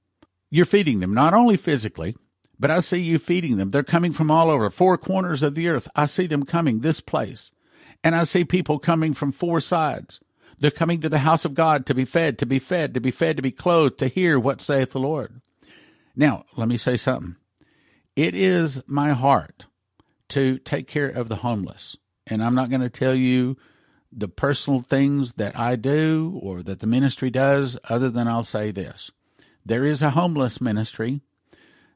You're 0.49 0.65
feeding 0.65 0.99
them, 0.99 1.13
not 1.13 1.33
only 1.33 1.57
physically, 1.57 2.15
but 2.59 2.71
I 2.71 2.79
see 2.79 2.99
you 2.99 3.19
feeding 3.19 3.57
them. 3.57 3.71
They're 3.71 3.83
coming 3.83 4.13
from 4.13 4.31
all 4.31 4.49
over, 4.49 4.69
four 4.69 4.97
corners 4.97 5.43
of 5.43 5.55
the 5.55 5.67
earth. 5.67 5.87
I 5.95 6.05
see 6.05 6.27
them 6.27 6.45
coming 6.45 6.79
this 6.79 7.01
place. 7.01 7.51
And 8.03 8.15
I 8.15 8.23
see 8.23 8.43
people 8.43 8.79
coming 8.79 9.13
from 9.13 9.31
four 9.31 9.59
sides. 9.59 10.19
They're 10.59 10.71
coming 10.71 11.01
to 11.01 11.09
the 11.09 11.19
house 11.19 11.45
of 11.45 11.53
God 11.53 11.85
to 11.85 11.93
be 11.93 12.05
fed, 12.05 12.39
to 12.39 12.45
be 12.45 12.59
fed, 12.59 12.93
to 12.93 12.99
be 12.99 13.11
fed, 13.11 13.35
to 13.35 13.43
be 13.43 13.51
clothed, 13.51 13.99
to 13.99 14.07
hear 14.07 14.39
what 14.39 14.61
saith 14.61 14.91
the 14.91 14.99
Lord. 14.99 15.41
Now, 16.15 16.45
let 16.55 16.67
me 16.67 16.77
say 16.77 16.97
something. 16.97 17.35
It 18.15 18.33
is 18.33 18.81
my 18.87 19.13
heart 19.13 19.65
to 20.29 20.57
take 20.59 20.87
care 20.87 21.09
of 21.09 21.29
the 21.29 21.37
homeless. 21.37 21.95
And 22.25 22.43
I'm 22.43 22.55
not 22.55 22.69
going 22.69 22.81
to 22.81 22.89
tell 22.89 23.13
you 23.13 23.57
the 24.11 24.27
personal 24.27 24.81
things 24.81 25.35
that 25.35 25.57
I 25.57 25.75
do 25.75 26.39
or 26.41 26.63
that 26.63 26.79
the 26.79 26.87
ministry 26.87 27.29
does, 27.29 27.77
other 27.89 28.09
than 28.09 28.27
I'll 28.27 28.43
say 28.43 28.71
this. 28.71 29.11
There 29.65 29.83
is 29.83 30.01
a 30.01 30.11
homeless 30.11 30.61
ministry 30.61 31.21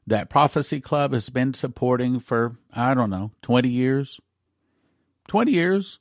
that 0.06 0.28
Prophecy 0.28 0.80
Club 0.80 1.12
has 1.12 1.30
been 1.30 1.54
supporting 1.54 2.20
for, 2.20 2.56
I 2.72 2.94
don't 2.94 3.10
know, 3.10 3.30
20 3.42 3.68
years. 3.68 4.20
20 5.28 5.52
years. 5.52 5.98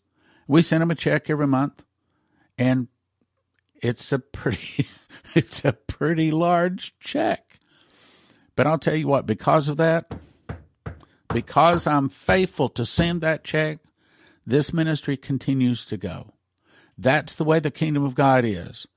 We 0.47 0.61
send 0.61 0.81
them 0.81 0.91
a 0.91 0.95
check 0.95 1.29
every 1.29 1.47
month, 1.47 1.83
and 2.57 2.87
it's 3.81 4.11
a 4.11 4.19
pretty, 4.19 4.87
it's 5.35 5.63
a 5.63 5.73
pretty 5.73 6.31
large 6.31 6.97
check. 6.99 7.59
But 8.55 8.67
I'll 8.67 8.79
tell 8.79 8.95
you 8.95 9.07
what, 9.07 9.25
because 9.25 9.69
of 9.69 9.77
that, 9.77 10.11
because 11.33 11.87
I'm 11.87 12.09
faithful 12.09 12.69
to 12.69 12.85
send 12.85 13.21
that 13.21 13.43
check, 13.43 13.79
this 14.45 14.73
ministry 14.73 15.17
continues 15.17 15.85
to 15.85 15.97
go. 15.97 16.33
That's 16.97 17.35
the 17.35 17.43
way 17.43 17.59
the 17.59 17.71
kingdom 17.71 18.03
of 18.03 18.15
God 18.15 18.43
is. 18.45 18.87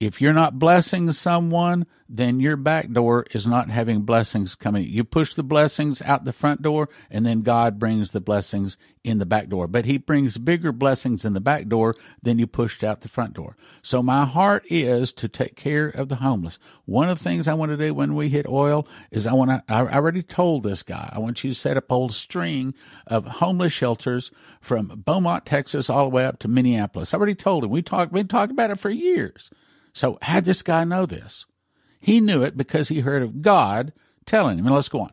If 0.00 0.20
you're 0.20 0.32
not 0.32 0.60
blessing 0.60 1.10
someone, 1.10 1.84
then 2.08 2.38
your 2.38 2.54
back 2.56 2.92
door 2.92 3.26
is 3.32 3.48
not 3.48 3.68
having 3.68 4.02
blessings 4.02 4.54
coming. 4.54 4.84
You 4.84 5.02
push 5.02 5.34
the 5.34 5.42
blessings 5.42 6.00
out 6.02 6.24
the 6.24 6.32
front 6.32 6.62
door, 6.62 6.88
and 7.10 7.26
then 7.26 7.42
God 7.42 7.80
brings 7.80 8.12
the 8.12 8.20
blessings 8.20 8.76
in 9.02 9.18
the 9.18 9.26
back 9.26 9.48
door. 9.48 9.66
But 9.66 9.86
He 9.86 9.98
brings 9.98 10.38
bigger 10.38 10.70
blessings 10.70 11.24
in 11.24 11.32
the 11.32 11.40
back 11.40 11.66
door 11.66 11.96
than 12.22 12.38
you 12.38 12.46
pushed 12.46 12.84
out 12.84 13.00
the 13.00 13.08
front 13.08 13.34
door. 13.34 13.56
So 13.82 14.00
my 14.00 14.24
heart 14.24 14.64
is 14.70 15.12
to 15.14 15.26
take 15.26 15.56
care 15.56 15.88
of 15.88 16.08
the 16.08 16.16
homeless. 16.16 16.60
One 16.84 17.08
of 17.08 17.18
the 17.18 17.24
things 17.24 17.48
I 17.48 17.54
want 17.54 17.72
to 17.72 17.76
do 17.76 17.92
when 17.92 18.14
we 18.14 18.28
hit 18.28 18.46
oil 18.46 18.86
is 19.10 19.26
I 19.26 19.32
want 19.32 19.50
to, 19.50 19.64
I 19.68 19.80
already 19.80 20.22
told 20.22 20.62
this 20.62 20.84
guy, 20.84 21.10
I 21.12 21.18
want 21.18 21.42
you 21.42 21.50
to 21.50 21.58
set 21.58 21.76
up 21.76 21.90
a 21.90 21.94
whole 21.94 22.08
string 22.08 22.72
of 23.08 23.26
homeless 23.26 23.72
shelters 23.72 24.30
from 24.60 25.02
Beaumont, 25.04 25.44
Texas, 25.44 25.90
all 25.90 26.04
the 26.04 26.14
way 26.14 26.24
up 26.24 26.38
to 26.38 26.48
Minneapolis. 26.48 27.12
I 27.12 27.16
already 27.16 27.34
told 27.34 27.64
him. 27.64 27.70
We 27.70 27.82
talked, 27.82 28.12
we 28.12 28.22
talked 28.22 28.52
about 28.52 28.70
it 28.70 28.78
for 28.78 28.90
years. 28.90 29.50
So, 29.92 30.18
how'd 30.22 30.44
this 30.44 30.62
guy 30.62 30.84
know 30.84 31.06
this? 31.06 31.46
He 32.00 32.20
knew 32.20 32.42
it 32.42 32.56
because 32.56 32.88
he 32.88 33.00
heard 33.00 33.22
of 33.22 33.42
God 33.42 33.92
telling 34.26 34.58
him. 34.58 34.66
And 34.66 34.74
let's 34.74 34.88
go 34.88 35.00
on. 35.00 35.12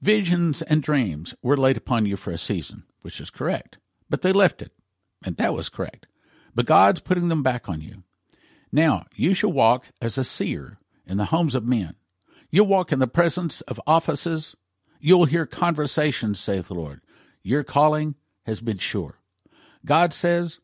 Visions 0.00 0.62
and 0.62 0.82
dreams 0.82 1.34
were 1.42 1.56
laid 1.56 1.76
upon 1.76 2.06
you 2.06 2.16
for 2.16 2.30
a 2.30 2.38
season, 2.38 2.84
which 3.02 3.20
is 3.20 3.30
correct. 3.30 3.78
But 4.08 4.22
they 4.22 4.32
left 4.32 4.62
it, 4.62 4.72
and 5.24 5.36
that 5.36 5.54
was 5.54 5.68
correct. 5.68 6.06
But 6.54 6.66
God's 6.66 7.00
putting 7.00 7.28
them 7.28 7.42
back 7.42 7.68
on 7.68 7.80
you. 7.80 8.04
Now, 8.70 9.06
you 9.14 9.34
shall 9.34 9.52
walk 9.52 9.86
as 10.00 10.18
a 10.18 10.24
seer 10.24 10.78
in 11.06 11.16
the 11.16 11.26
homes 11.26 11.54
of 11.54 11.64
men. 11.64 11.94
You'll 12.50 12.66
walk 12.66 12.92
in 12.92 12.98
the 12.98 13.06
presence 13.06 13.60
of 13.62 13.80
offices. 13.86 14.54
You'll 15.00 15.24
hear 15.24 15.46
conversations, 15.46 16.38
saith 16.38 16.68
the 16.68 16.74
Lord. 16.74 17.00
Your 17.42 17.64
calling 17.64 18.14
has 18.44 18.60
been 18.60 18.78
sure. 18.78 19.18
God 19.84 20.12
says, 20.12 20.58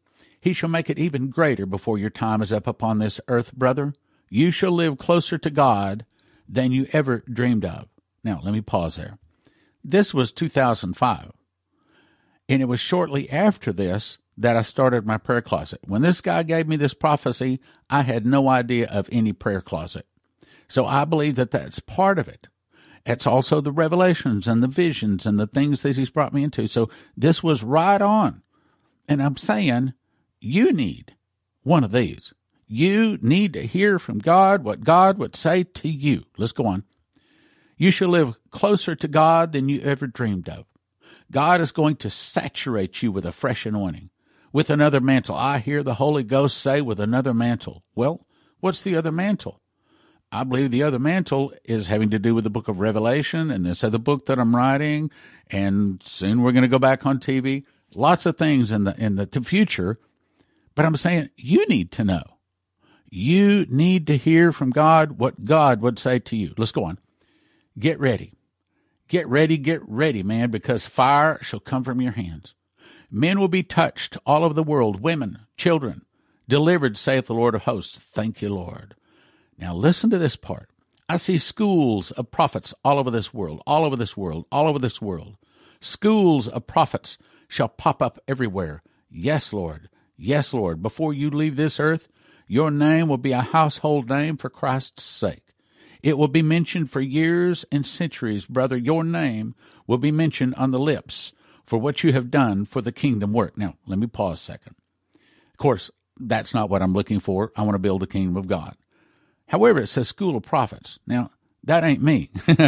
he 0.45 0.53
shall 0.53 0.69
make 0.69 0.91
it 0.91 0.99
even 0.99 1.31
greater 1.31 1.65
before 1.65 1.97
your 1.97 2.11
time 2.11 2.43
is 2.43 2.53
up 2.53 2.67
upon 2.67 2.99
this 2.99 3.19
earth, 3.29 3.55
brother. 3.55 3.95
You 4.29 4.51
shall 4.51 4.73
live 4.73 4.99
closer 4.99 5.39
to 5.39 5.49
God 5.49 6.05
than 6.47 6.71
you 6.71 6.87
ever 6.93 7.25
dreamed 7.27 7.65
of. 7.65 7.89
Now, 8.23 8.43
let 8.45 8.53
me 8.53 8.61
pause 8.61 8.97
there. 8.97 9.17
This 9.83 10.13
was 10.13 10.33
2005. 10.33 11.33
And 12.47 12.61
it 12.61 12.67
was 12.67 12.79
shortly 12.79 13.31
after 13.31 13.73
this 13.73 14.19
that 14.37 14.55
I 14.55 14.61
started 14.61 15.07
my 15.07 15.17
prayer 15.17 15.41
closet. 15.41 15.81
When 15.87 16.03
this 16.03 16.21
guy 16.21 16.43
gave 16.43 16.69
me 16.69 16.77
this 16.77 16.93
prophecy, 16.93 17.59
I 17.89 18.03
had 18.03 18.27
no 18.27 18.51
idea 18.51 18.87
of 18.89 19.09
any 19.11 19.33
prayer 19.33 19.63
closet. 19.63 20.07
So 20.69 20.85
I 20.85 21.07
believe 21.07 21.37
that 21.37 21.53
that's 21.53 21.81
part 21.81 22.19
of 22.19 22.29
it. 22.29 22.49
It's 23.07 23.27
also 23.27 23.63
the 23.63 23.73
revelations 23.73 24.47
and 24.47 24.63
the 24.63 24.69
visions 24.69 25.25
and 25.25 25.39
the 25.39 25.47
things 25.47 25.81
that 25.81 25.97
he's 25.97 26.11
brought 26.11 26.35
me 26.35 26.45
into. 26.45 26.67
So 26.67 26.91
this 27.17 27.43
was 27.43 27.63
right 27.63 28.03
on. 28.03 28.43
And 29.09 29.23
I'm 29.23 29.39
saying 29.39 29.95
you 30.45 30.73
need 30.73 31.15
one 31.63 31.85
of 31.85 31.93
these. 31.93 32.33
You 32.67 33.19
need 33.21 33.53
to 33.55 33.67
hear 33.67 33.99
from 33.99 34.19
God 34.19 34.65
what 34.65 34.85
God 34.85 35.19
would 35.19 35.37
say 35.37 35.65
to 35.65 35.89
you. 35.89 36.25
Let's 36.37 36.53
go 36.53 36.67
on. 36.67 36.85
You 37.77 37.91
shall 37.91 38.09
live 38.09 38.37
closer 38.51 38.95
to 38.95 39.09
God 39.09 39.53
than 39.53 39.69
you 39.69 39.81
ever 39.81 40.07
dreamed 40.07 40.49
of. 40.49 40.67
God 41.31 41.61
is 41.61 41.73
going 41.73 41.97
to 41.97 42.11
saturate 42.11 43.03
you 43.03 43.11
with 43.11 43.25
a 43.25 43.33
fresh 43.33 43.67
anointing, 43.67 44.11
with 44.53 44.71
another 44.71 45.01
mantle. 45.01 45.35
I 45.35 45.59
hear 45.59 45.83
the 45.83 45.95
Holy 45.95 46.23
Ghost 46.23 46.59
say, 46.59 46.81
with 46.81 47.01
another 47.01 47.35
mantle. 47.35 47.83
Well, 47.95 48.27
what's 48.61 48.83
the 48.83 48.97
other 48.97 49.13
mantle? 49.13 49.61
I 50.31 50.45
believe 50.45 50.71
the 50.71 50.83
other 50.83 50.99
mantle 50.99 51.53
is 51.65 51.87
having 51.87 52.11
to 52.11 52.19
do 52.19 52.35
with 52.35 52.45
the 52.45 52.51
book 52.51 52.69
of 52.69 52.81
Revelation 52.81 53.51
and 53.51 53.65
this 53.65 53.85
other 53.85 53.99
book 53.99 54.27
that 54.27 54.39
I'm 54.39 54.55
writing, 54.55 55.11
and 55.51 56.03
soon 56.05 56.43
we're 56.43 56.53
going 56.53 56.63
to 56.63 56.69
go 56.69 56.79
back 56.79 57.07
on 57.07 57.19
TV. 57.19 57.65
Lots 57.95 58.27
of 58.27 58.37
things 58.37 58.73
in 58.73 58.85
the 58.85 58.97
in 58.97 59.15
the 59.15 59.27
future 59.45 59.99
but 60.75 60.85
I'm 60.85 60.97
saying 60.97 61.31
you 61.37 61.67
need 61.67 61.93
to 61.93 62.05
know. 62.05 62.23
You 63.09 63.67
need 63.69 64.07
to 64.09 64.17
hear 64.17 64.53
from 64.53 64.71
God 64.71 65.19
what 65.19 65.45
God 65.45 65.81
would 65.81 65.99
say 65.99 66.19
to 66.19 66.37
you. 66.37 66.55
Let's 66.59 66.73
go 66.73 66.85
on. 66.85 66.99
Get 67.79 68.01
ready. 68.01 68.35
Get 69.09 69.29
ready, 69.29 69.59
get 69.59 69.87
ready, 69.87 70.23
man, 70.23 70.51
because 70.51 70.87
fire 70.87 71.39
shall 71.43 71.61
come 71.61 71.85
from 71.85 72.01
your 72.01 72.13
hands. 72.13 72.55
Men 73.11 73.39
will 73.39 73.49
be 73.49 73.63
touched 73.63 74.17
all 74.27 74.43
over 74.43 74.55
the 74.55 74.63
world, 74.63 75.01
women, 75.01 75.41
children, 75.57 76.03
delivered, 76.49 76.97
saith 76.97 77.27
the 77.27 77.35
Lord 77.35 77.55
of 77.55 77.63
hosts. 77.63 77.99
Thank 77.99 78.43
you, 78.43 78.49
Lord. 78.49 78.97
Now 79.59 79.75
listen 79.75 80.11
to 80.11 80.19
this 80.19 80.37
part. 80.37 80.71
I 81.09 81.19
see 81.19 81.39
schools 81.39 82.11
of 82.13 82.31
prophets 82.31 82.75
all 82.85 82.99
over 82.99 83.11
this 83.11 83.33
world, 83.33 83.63
all 83.67 83.85
over 83.85 83.95
this 83.95 84.17
world, 84.17 84.47
all 84.51 84.67
over 84.67 84.79
this 84.79 85.01
world. 85.03 85.37
Schools 85.81 86.49
of 86.49 86.67
prophets 86.67 87.19
shall 87.47 87.69
pop 87.69 88.03
up 88.03 88.19
everywhere. 88.27 88.83
Yes, 89.11 89.53
Lord. 89.53 89.89
Yes, 90.17 90.53
Lord, 90.55 90.83
before 90.83 91.13
you 91.13 91.31
leave 91.31 91.57
this 91.57 91.81
earth, 91.81 92.09
your 92.47 92.71
name 92.71 93.09
will 93.09 93.19
be 93.19 93.33
a 93.33 93.41
household 93.41 94.09
name 94.09 94.37
for 94.37 94.51
Christ's 94.51 95.03
sake. 95.03 95.43
It 96.03 96.19
will 96.19 96.29
be 96.29 96.43
mentioned 96.43 96.91
for 96.91 97.01
years 97.01 97.65
and 97.73 97.87
centuries, 97.87 98.45
brother. 98.45 98.77
Your 98.77 99.03
name 99.05 99.55
will 99.87 99.99
be 99.99 100.13
mentioned 100.13 100.55
on 100.57 100.71
the 100.71 100.79
lips 100.79 101.33
for 101.65 101.79
what 101.79 102.05
you 102.05 102.13
have 102.13 102.31
done 102.31 102.67
for 102.67 102.83
the 102.83 102.93
kingdom 102.93 103.33
work. 103.33 103.57
Now, 103.57 103.77
let 103.87 103.99
me 103.99 104.07
pause 104.07 104.41
a 104.41 104.45
second. 104.45 104.75
Of 105.15 105.59
course, 105.59 105.91
that's 106.21 106.53
not 106.53 106.69
what 106.69 106.83
I'm 106.83 106.93
looking 106.93 107.21
for. 107.21 107.53
I 107.57 107.63
want 107.63 107.75
to 107.75 107.79
build 107.79 108.03
the 108.03 108.07
kingdom 108.07 108.37
of 108.37 108.47
God. 108.47 108.77
However, 109.47 109.81
it 109.81 109.89
says 109.89 110.09
school 110.09 110.37
of 110.37 110.43
prophets. 110.43 110.99
Now, 111.07 111.31
that 111.65 111.85
ain't 111.85 112.03
me. 112.03 112.31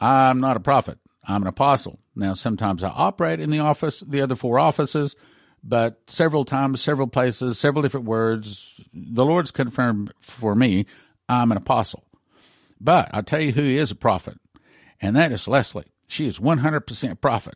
I'm 0.00 0.40
not 0.40 0.56
a 0.56 0.60
prophet. 0.60 0.98
I'm 1.24 1.42
an 1.42 1.48
apostle. 1.48 1.98
Now, 2.14 2.34
sometimes 2.34 2.82
I 2.84 2.88
operate 2.88 3.40
in 3.40 3.50
the 3.50 3.60
office, 3.60 4.04
the 4.06 4.20
other 4.20 4.34
four 4.34 4.58
offices, 4.58 5.16
but 5.62 6.00
several 6.08 6.44
times, 6.44 6.80
several 6.80 7.06
places, 7.06 7.58
several 7.58 7.82
different 7.82 8.06
words. 8.06 8.80
The 8.92 9.24
Lord's 9.24 9.50
confirmed 9.50 10.12
for 10.20 10.54
me 10.54 10.86
I'm 11.28 11.52
an 11.52 11.58
apostle. 11.58 12.04
But 12.80 13.10
I'll 13.12 13.22
tell 13.22 13.40
you 13.40 13.52
who 13.52 13.62
is 13.62 13.90
a 13.90 13.96
prophet, 13.96 14.38
and 15.00 15.14
that 15.16 15.32
is 15.32 15.46
Leslie. 15.46 15.92
She 16.08 16.26
is 16.26 16.38
100% 16.38 17.20
prophet. 17.20 17.54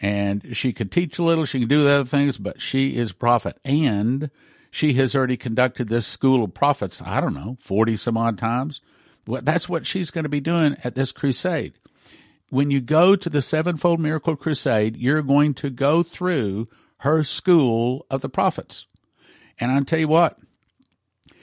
And 0.00 0.56
she 0.56 0.72
can 0.72 0.88
teach 0.88 1.18
a 1.18 1.24
little, 1.24 1.44
she 1.44 1.58
can 1.58 1.68
do 1.68 1.82
the 1.82 1.90
other 1.90 2.04
things, 2.04 2.38
but 2.38 2.60
she 2.60 2.96
is 2.96 3.12
prophet. 3.12 3.58
And 3.64 4.30
she 4.70 4.92
has 4.94 5.16
already 5.16 5.36
conducted 5.36 5.88
this 5.88 6.06
school 6.06 6.44
of 6.44 6.54
prophets, 6.54 7.02
I 7.04 7.20
don't 7.20 7.34
know, 7.34 7.56
40 7.60 7.96
some 7.96 8.16
odd 8.16 8.38
times. 8.38 8.80
Well, 9.26 9.42
that's 9.42 9.68
what 9.68 9.86
she's 9.86 10.10
going 10.10 10.24
to 10.24 10.28
be 10.28 10.40
doing 10.40 10.76
at 10.84 10.94
this 10.94 11.10
crusade. 11.10 11.74
When 12.50 12.70
you 12.70 12.80
go 12.80 13.16
to 13.16 13.28
the 13.28 13.42
Sevenfold 13.42 14.00
Miracle 14.00 14.36
Crusade, 14.36 14.96
you're 14.96 15.22
going 15.22 15.54
to 15.54 15.68
go 15.68 16.02
through 16.02 16.68
her 16.98 17.24
school 17.24 18.06
of 18.10 18.20
the 18.20 18.28
prophets. 18.28 18.86
And 19.58 19.70
I'll 19.70 19.84
tell 19.84 19.98
you 19.98 20.08
what, 20.08 20.38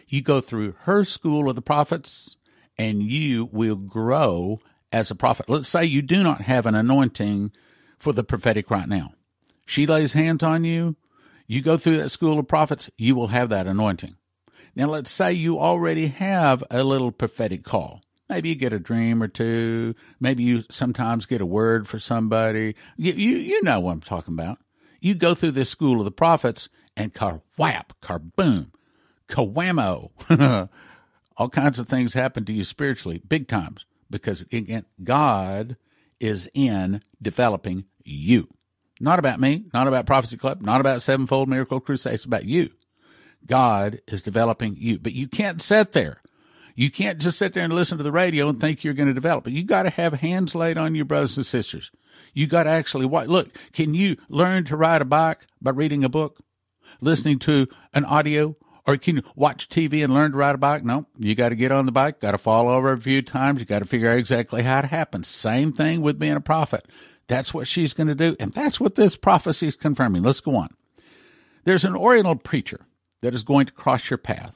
you 0.07 0.21
go 0.21 0.41
through 0.41 0.75
her 0.81 1.03
school 1.03 1.49
of 1.49 1.55
the 1.55 1.61
prophets 1.61 2.37
and 2.77 3.03
you 3.03 3.49
will 3.51 3.75
grow 3.75 4.59
as 4.91 5.11
a 5.11 5.15
prophet. 5.15 5.49
Let's 5.49 5.69
say 5.69 5.85
you 5.85 6.01
do 6.01 6.23
not 6.23 6.41
have 6.41 6.65
an 6.65 6.75
anointing 6.75 7.51
for 7.99 8.13
the 8.13 8.23
prophetic 8.23 8.69
right 8.69 8.87
now. 8.87 9.13
She 9.65 9.87
lays 9.87 10.13
hands 10.13 10.43
on 10.43 10.63
you, 10.63 10.95
you 11.47 11.61
go 11.61 11.77
through 11.77 11.97
that 11.97 12.09
school 12.09 12.39
of 12.39 12.47
prophets, 12.47 12.89
you 12.97 13.15
will 13.15 13.27
have 13.27 13.49
that 13.49 13.67
anointing. 13.67 14.15
Now, 14.75 14.87
let's 14.87 15.11
say 15.11 15.31
you 15.31 15.59
already 15.59 16.07
have 16.07 16.63
a 16.69 16.83
little 16.83 17.11
prophetic 17.11 17.63
call. 17.63 18.01
Maybe 18.27 18.49
you 18.49 18.55
get 18.55 18.73
a 18.73 18.79
dream 18.79 19.21
or 19.21 19.27
two. 19.27 19.95
Maybe 20.19 20.43
you 20.43 20.63
sometimes 20.69 21.25
get 21.25 21.41
a 21.41 21.45
word 21.45 21.87
for 21.87 21.99
somebody. 21.99 22.75
You, 22.97 23.13
you, 23.13 23.37
you 23.37 23.63
know 23.63 23.79
what 23.79 23.93
I'm 23.93 24.01
talking 24.01 24.33
about. 24.33 24.57
You 24.99 25.15
go 25.15 25.35
through 25.35 25.51
this 25.51 25.69
school 25.69 25.99
of 25.99 26.05
the 26.05 26.11
prophets 26.11 26.69
and 26.95 27.13
car 27.13 27.41
whap, 27.57 27.99
car 28.01 28.19
boom, 28.19 28.71
kawamo. 29.27 30.11
All 31.37 31.49
kinds 31.49 31.79
of 31.79 31.87
things 31.87 32.13
happen 32.13 32.45
to 32.45 32.53
you 32.53 32.63
spiritually, 32.63 33.21
big 33.27 33.47
times, 33.47 33.85
because 34.09 34.43
again, 34.51 34.85
God 35.03 35.75
is 36.19 36.49
in 36.53 37.01
developing 37.21 37.85
you. 38.03 38.47
Not 38.99 39.19
about 39.19 39.41
me, 39.41 39.65
not 39.73 39.87
about 39.87 40.05
Prophecy 40.05 40.37
Club, 40.37 40.61
not 40.61 40.79
about 40.79 41.01
Sevenfold 41.01 41.49
Miracle 41.49 41.81
Crusade. 41.81 42.13
It's 42.13 42.23
about 42.23 42.45
you. 42.45 42.69
God 43.45 44.01
is 44.07 44.21
developing 44.21 44.75
you. 44.77 44.99
But 44.99 45.13
you 45.13 45.27
can't 45.27 45.61
sit 45.61 45.91
there. 45.91 46.21
You 46.75 46.91
can't 46.91 47.19
just 47.19 47.39
sit 47.39 47.53
there 47.53 47.63
and 47.63 47.73
listen 47.73 47.97
to 47.97 48.03
the 48.03 48.11
radio 48.11 48.49
and 48.49 48.59
think 48.59 48.83
you're 48.83 48.93
going 48.93 49.07
to 49.07 49.13
develop. 49.13 49.47
You 49.47 49.63
got 49.63 49.83
to 49.83 49.89
have 49.89 50.13
hands 50.13 50.53
laid 50.53 50.77
on 50.77 50.93
your 50.93 51.05
brothers 51.05 51.37
and 51.37 51.45
sisters. 51.45 51.89
You 52.33 52.47
got 52.47 52.63
to 52.63 52.69
actually 52.69 53.05
watch. 53.05 53.27
Look, 53.27 53.57
can 53.71 53.93
you 53.93 54.17
learn 54.27 54.65
to 54.65 54.75
ride 54.75 55.01
a 55.01 55.05
bike 55.05 55.47
by 55.61 55.71
reading 55.71 56.03
a 56.03 56.09
book, 56.09 56.39
listening 56.99 57.39
to 57.39 57.67
an 57.93 58.03
audio, 58.03 58.57
or 58.85 58.97
can 58.97 59.17
you 59.17 59.23
watch 59.35 59.69
TV 59.69 60.03
and 60.03 60.13
learn 60.13 60.31
to 60.31 60.37
ride 60.37 60.55
a 60.55 60.59
bike? 60.59 60.83
No, 60.83 61.07
you 61.17 61.33
got 61.33 61.49
to 61.49 61.55
get 61.55 61.71
on 61.71 61.85
the 61.85 61.91
bike, 61.91 62.19
got 62.19 62.31
to 62.31 62.37
fall 62.37 62.69
over 62.69 62.91
a 62.91 62.99
few 62.99 63.21
times. 63.21 63.59
You 63.59 63.65
got 63.65 63.79
to 63.79 63.85
figure 63.85 64.11
out 64.11 64.19
exactly 64.19 64.61
how 64.61 64.79
it 64.79 64.85
happens. 64.85 65.27
Same 65.27 65.71
thing 65.71 66.01
with 66.01 66.19
being 66.19 66.35
a 66.35 66.41
prophet. 66.41 66.85
That's 67.27 67.53
what 67.53 67.67
she's 67.67 67.93
going 67.93 68.07
to 68.07 68.15
do. 68.15 68.35
And 68.39 68.51
that's 68.51 68.79
what 68.79 68.95
this 68.95 69.15
prophecy 69.15 69.67
is 69.67 69.75
confirming. 69.75 70.23
Let's 70.23 70.41
go 70.41 70.55
on. 70.55 70.75
There's 71.63 71.85
an 71.85 71.95
Oriental 71.95 72.35
preacher 72.35 72.85
that 73.21 73.33
is 73.33 73.43
going 73.43 73.65
to 73.65 73.71
cross 73.71 74.09
your 74.09 74.19
path, 74.19 74.53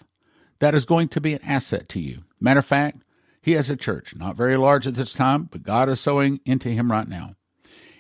that 0.60 0.76
is 0.76 0.86
going 0.86 1.08
to 1.10 1.22
be 1.22 1.34
an 1.34 1.44
asset 1.44 1.90
to 1.90 2.00
you. 2.00 2.24
Matter 2.40 2.60
of 2.60 2.66
fact, 2.66 3.04
he 3.42 3.54
has 3.54 3.70
a 3.70 3.76
church, 3.76 4.16
not 4.16 4.36
very 4.36 4.58
large 4.58 4.86
at 4.88 4.96
this 4.96 5.14
time, 5.14 5.50
but 5.52 5.64
God 5.64 5.90
is 5.90 6.00
sowing 6.00 6.40
into 6.46 6.70
him 6.70 6.92
right 6.92 7.08
now. 7.08 7.36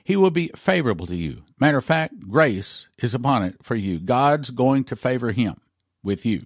He 0.03 0.15
will 0.15 0.31
be 0.31 0.51
favorable 0.55 1.05
to 1.07 1.15
you. 1.15 1.43
Matter 1.59 1.77
of 1.77 1.85
fact, 1.85 2.27
grace 2.27 2.87
is 2.97 3.13
upon 3.13 3.43
it 3.43 3.57
for 3.63 3.75
you. 3.75 3.99
God's 3.99 4.49
going 4.49 4.83
to 4.85 4.95
favor 4.95 5.31
him 5.31 5.61
with 6.03 6.25
you. 6.25 6.45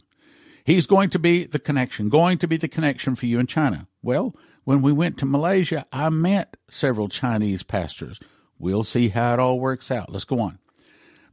He's 0.65 0.87
going 0.87 1.09
to 1.11 1.19
be 1.19 1.45
the 1.45 1.59
connection, 1.59 2.09
going 2.09 2.37
to 2.39 2.47
be 2.47 2.57
the 2.57 2.67
connection 2.67 3.15
for 3.15 3.25
you 3.25 3.39
in 3.39 3.47
China. 3.47 3.87
Well, 4.01 4.35
when 4.63 4.81
we 4.81 4.91
went 4.91 5.17
to 5.17 5.25
Malaysia, 5.25 5.85
I 5.91 6.09
met 6.09 6.55
several 6.69 7.09
Chinese 7.09 7.63
pastors. 7.63 8.19
We'll 8.59 8.83
see 8.83 9.09
how 9.09 9.33
it 9.33 9.39
all 9.39 9.59
works 9.59 9.91
out. 9.91 10.11
Let's 10.11 10.25
go 10.25 10.39
on. 10.39 10.59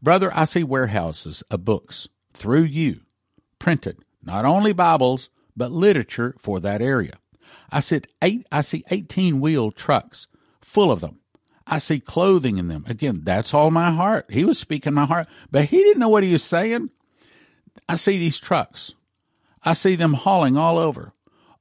Brother, 0.02 0.30
I 0.34 0.46
see 0.46 0.64
warehouses 0.64 1.42
of 1.50 1.64
books 1.64 2.08
through 2.32 2.64
you, 2.64 3.00
printed, 3.58 3.98
not 4.22 4.44
only 4.44 4.72
Bibles, 4.72 5.30
but 5.56 5.72
literature 5.72 6.34
for 6.38 6.60
that 6.60 6.82
area. 6.82 7.18
I 7.70 7.80
see 7.80 8.00
eight 8.22 8.46
I 8.50 8.60
see 8.60 8.84
eighteen 8.90 9.40
wheel 9.40 9.70
trucks 9.70 10.26
full 10.60 10.90
of 10.90 11.00
them. 11.00 11.20
I 11.66 11.78
see 11.78 12.00
clothing 12.00 12.58
in 12.58 12.68
them. 12.68 12.84
Again, 12.88 13.20
that's 13.22 13.54
all 13.54 13.70
my 13.70 13.90
heart. 13.90 14.26
He 14.30 14.44
was 14.44 14.58
speaking 14.58 14.94
my 14.94 15.06
heart, 15.06 15.28
but 15.50 15.66
he 15.66 15.78
didn't 15.78 16.00
know 16.00 16.08
what 16.08 16.24
he 16.24 16.32
was 16.32 16.42
saying. 16.42 16.90
I 17.88 17.96
see 17.96 18.18
these 18.18 18.38
trucks. 18.38 18.92
I 19.62 19.74
see 19.74 19.94
them 19.94 20.14
hauling 20.14 20.56
all 20.56 20.78
over 20.78 21.12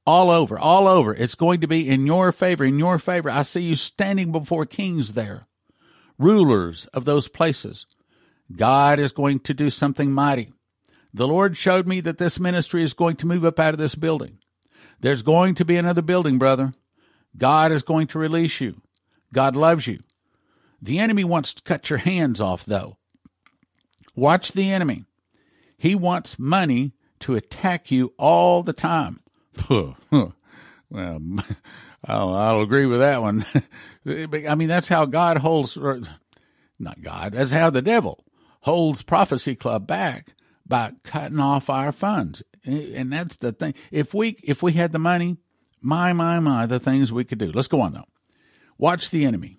all 0.06 0.30
over, 0.30 0.58
all 0.58 0.88
over. 0.88 1.14
It's 1.14 1.34
going 1.34 1.60
to 1.60 1.68
be 1.68 1.88
in 1.88 2.06
your 2.06 2.32
favor, 2.32 2.64
in 2.64 2.78
your 2.78 2.98
favor. 2.98 3.30
I 3.30 3.42
see 3.42 3.62
you 3.62 3.76
standing 3.76 4.32
before 4.32 4.66
kings 4.66 5.12
there, 5.12 5.46
rulers 6.18 6.86
of 6.92 7.04
those 7.04 7.28
places. 7.28 7.86
God 8.54 8.98
is 8.98 9.12
going 9.12 9.40
to 9.40 9.54
do 9.54 9.70
something 9.70 10.10
mighty. 10.10 10.52
The 11.12 11.26
Lord 11.26 11.56
showed 11.56 11.86
me 11.86 12.00
that 12.00 12.18
this 12.18 12.38
ministry 12.38 12.82
is 12.82 12.94
going 12.94 13.16
to 13.16 13.26
move 13.26 13.44
up 13.44 13.58
out 13.58 13.74
of 13.74 13.78
this 13.78 13.94
building. 13.94 14.38
There's 15.00 15.22
going 15.22 15.54
to 15.56 15.64
be 15.64 15.76
another 15.76 16.02
building, 16.02 16.38
brother. 16.38 16.72
God 17.36 17.72
is 17.72 17.82
going 17.82 18.06
to 18.08 18.18
release 18.18 18.60
you. 18.60 18.80
God 19.32 19.56
loves 19.56 19.86
you. 19.86 20.00
The 20.82 20.98
enemy 20.98 21.24
wants 21.24 21.54
to 21.54 21.62
cut 21.62 21.90
your 21.90 21.98
hands 21.98 22.40
off, 22.40 22.64
though. 22.64 22.96
Watch 24.14 24.52
the 24.52 24.70
enemy. 24.70 25.04
He 25.76 25.94
wants 25.94 26.38
money 26.38 26.92
to 27.20 27.36
attack 27.36 27.90
you 27.90 28.12
all 28.18 28.62
the 28.62 28.72
time. 28.72 29.20
well, 29.70 29.96
I'll, 32.04 32.34
I'll 32.34 32.60
agree 32.60 32.86
with 32.86 33.00
that 33.00 33.22
one. 33.22 33.44
I 34.06 34.54
mean, 34.54 34.68
that's 34.68 34.88
how 34.88 35.06
God 35.06 35.38
holds, 35.38 35.76
not 36.78 37.02
God, 37.02 37.32
that's 37.32 37.52
how 37.52 37.70
the 37.70 37.82
devil 37.82 38.24
holds 38.62 39.02
Prophecy 39.02 39.54
Club 39.54 39.86
back 39.86 40.34
by 40.70 40.92
cutting 41.04 41.40
off 41.40 41.68
our 41.68 41.92
funds. 41.92 42.42
And 42.64 43.12
that's 43.12 43.36
the 43.36 43.52
thing. 43.52 43.74
If 43.90 44.14
we 44.14 44.38
if 44.42 44.62
we 44.62 44.72
had 44.72 44.92
the 44.92 44.98
money, 44.98 45.36
my 45.82 46.14
my 46.14 46.40
my, 46.40 46.64
the 46.64 46.80
things 46.80 47.12
we 47.12 47.24
could 47.24 47.38
do. 47.38 47.52
Let's 47.52 47.68
go 47.68 47.82
on 47.82 47.92
though. 47.92 48.08
Watch 48.78 49.10
the 49.10 49.26
enemy. 49.26 49.58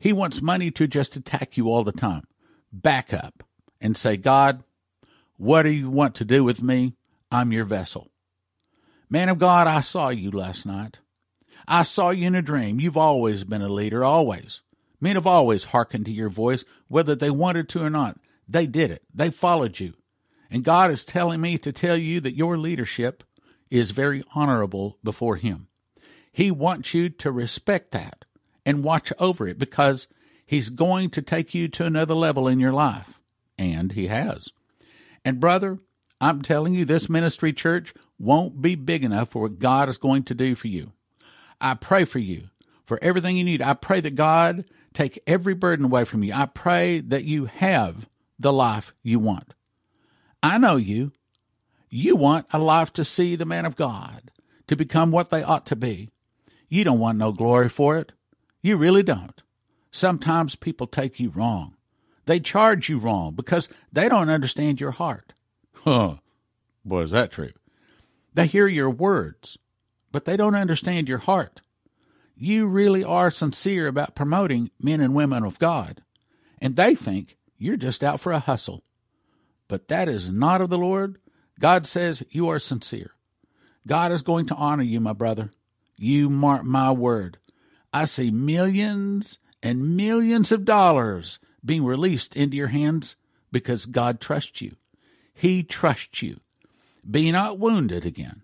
He 0.00 0.12
wants 0.12 0.42
money 0.42 0.72
to 0.72 0.88
just 0.88 1.14
attack 1.16 1.56
you 1.56 1.70
all 1.70 1.84
the 1.84 1.92
time. 1.92 2.26
Back 2.72 3.14
up 3.14 3.44
and 3.80 3.96
say, 3.96 4.16
God, 4.16 4.64
what 5.36 5.62
do 5.62 5.70
you 5.70 5.90
want 5.90 6.16
to 6.16 6.24
do 6.24 6.42
with 6.42 6.62
me? 6.62 6.94
I'm 7.30 7.52
your 7.52 7.64
vessel. 7.64 8.10
Man 9.08 9.28
of 9.28 9.38
God, 9.38 9.66
I 9.66 9.80
saw 9.80 10.08
you 10.08 10.30
last 10.30 10.66
night. 10.66 10.98
I 11.68 11.82
saw 11.82 12.10
you 12.10 12.26
in 12.26 12.34
a 12.34 12.42
dream. 12.42 12.80
You've 12.80 12.96
always 12.96 13.44
been 13.44 13.62
a 13.62 13.68
leader, 13.68 14.04
always. 14.04 14.62
Men 15.00 15.16
have 15.16 15.26
always 15.26 15.64
hearkened 15.64 16.06
to 16.06 16.10
your 16.10 16.28
voice, 16.28 16.64
whether 16.88 17.14
they 17.14 17.30
wanted 17.30 17.68
to 17.70 17.82
or 17.82 17.90
not. 17.90 18.18
They 18.48 18.66
did 18.66 18.90
it. 18.90 19.02
They 19.12 19.30
followed 19.30 19.78
you. 19.80 19.94
And 20.50 20.64
God 20.64 20.90
is 20.90 21.04
telling 21.04 21.40
me 21.40 21.58
to 21.58 21.72
tell 21.72 21.96
you 21.96 22.20
that 22.20 22.36
your 22.36 22.56
leadership 22.58 23.24
is 23.70 23.90
very 23.90 24.24
honorable 24.34 24.98
before 25.02 25.36
Him. 25.36 25.68
He 26.32 26.50
wants 26.50 26.94
you 26.94 27.08
to 27.08 27.30
respect 27.30 27.92
that 27.92 28.24
and 28.64 28.84
watch 28.84 29.12
over 29.18 29.48
it 29.48 29.58
because 29.58 30.06
He's 30.44 30.70
going 30.70 31.10
to 31.10 31.22
take 31.22 31.54
you 31.54 31.68
to 31.68 31.84
another 31.84 32.14
level 32.14 32.46
in 32.46 32.60
your 32.60 32.72
life. 32.72 33.18
And 33.58 33.92
He 33.92 34.06
has. 34.06 34.50
And, 35.24 35.40
brother, 35.40 35.78
I'm 36.20 36.42
telling 36.42 36.74
you, 36.74 36.84
this 36.84 37.08
ministry 37.08 37.52
church 37.52 37.92
won't 38.18 38.62
be 38.62 38.74
big 38.74 39.04
enough 39.04 39.30
for 39.30 39.42
what 39.42 39.58
God 39.58 39.88
is 39.88 39.98
going 39.98 40.22
to 40.24 40.34
do 40.34 40.54
for 40.54 40.68
you. 40.68 40.92
I 41.60 41.74
pray 41.74 42.04
for 42.04 42.18
you 42.18 42.48
for 42.84 42.98
everything 43.02 43.36
you 43.36 43.44
need. 43.44 43.60
I 43.60 43.74
pray 43.74 44.00
that 44.00 44.14
God 44.14 44.64
take 44.94 45.22
every 45.26 45.54
burden 45.54 45.86
away 45.86 46.04
from 46.04 46.22
you. 46.22 46.32
I 46.32 46.46
pray 46.46 47.00
that 47.00 47.24
you 47.24 47.46
have 47.46 48.08
the 48.38 48.52
life 48.52 48.94
you 49.02 49.18
want. 49.18 49.54
I 50.46 50.58
know 50.58 50.76
you. 50.76 51.10
You 51.90 52.14
want 52.14 52.46
a 52.52 52.60
life 52.60 52.92
to 52.92 53.04
see 53.04 53.34
the 53.34 53.44
man 53.44 53.66
of 53.66 53.74
God, 53.74 54.30
to 54.68 54.76
become 54.76 55.10
what 55.10 55.30
they 55.30 55.42
ought 55.42 55.66
to 55.66 55.74
be. 55.74 56.10
You 56.68 56.84
don't 56.84 57.00
want 57.00 57.18
no 57.18 57.32
glory 57.32 57.68
for 57.68 57.98
it. 57.98 58.12
You 58.62 58.76
really 58.76 59.02
don't. 59.02 59.42
Sometimes 59.90 60.54
people 60.54 60.86
take 60.86 61.18
you 61.18 61.30
wrong. 61.30 61.74
They 62.26 62.38
charge 62.38 62.88
you 62.88 62.98
wrong 62.98 63.34
because 63.34 63.68
they 63.92 64.08
don't 64.08 64.28
understand 64.28 64.80
your 64.80 64.92
heart. 64.92 65.32
Huh. 65.72 66.16
Boy, 66.84 67.02
is 67.02 67.10
that 67.10 67.32
true. 67.32 67.52
They 68.32 68.46
hear 68.46 68.68
your 68.68 68.90
words, 68.90 69.58
but 70.12 70.26
they 70.26 70.36
don't 70.36 70.54
understand 70.54 71.08
your 71.08 71.18
heart. 71.18 71.60
You 72.36 72.66
really 72.66 73.02
are 73.02 73.32
sincere 73.32 73.88
about 73.88 74.14
promoting 74.14 74.70
men 74.80 75.00
and 75.00 75.12
women 75.12 75.44
of 75.44 75.58
God, 75.58 76.04
and 76.60 76.76
they 76.76 76.94
think 76.94 77.36
you're 77.58 77.76
just 77.76 78.04
out 78.04 78.20
for 78.20 78.30
a 78.30 78.38
hustle. 78.38 78.84
But 79.68 79.88
that 79.88 80.08
is 80.08 80.30
not 80.30 80.60
of 80.60 80.70
the 80.70 80.78
Lord. 80.78 81.18
God 81.58 81.86
says 81.86 82.22
you 82.30 82.48
are 82.48 82.58
sincere. 82.58 83.12
God 83.86 84.12
is 84.12 84.22
going 84.22 84.46
to 84.46 84.54
honor 84.54 84.82
you, 84.82 85.00
my 85.00 85.12
brother. 85.12 85.50
You 85.96 86.28
mark 86.28 86.64
my 86.64 86.90
word. 86.90 87.38
I 87.92 88.04
see 88.04 88.30
millions 88.30 89.38
and 89.62 89.96
millions 89.96 90.52
of 90.52 90.64
dollars 90.64 91.38
being 91.64 91.84
released 91.84 92.36
into 92.36 92.56
your 92.56 92.68
hands 92.68 93.16
because 93.50 93.86
God 93.86 94.20
trusts 94.20 94.60
you. 94.60 94.76
He 95.32 95.62
trusts 95.62 96.22
you. 96.22 96.40
Be 97.08 97.30
not 97.32 97.58
wounded 97.58 98.04
again. 98.04 98.42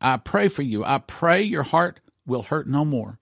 I 0.00 0.16
pray 0.16 0.48
for 0.48 0.62
you. 0.62 0.84
I 0.84 0.98
pray 0.98 1.42
your 1.42 1.62
heart 1.64 2.00
will 2.26 2.42
hurt 2.42 2.68
no 2.68 2.84
more. 2.84 3.18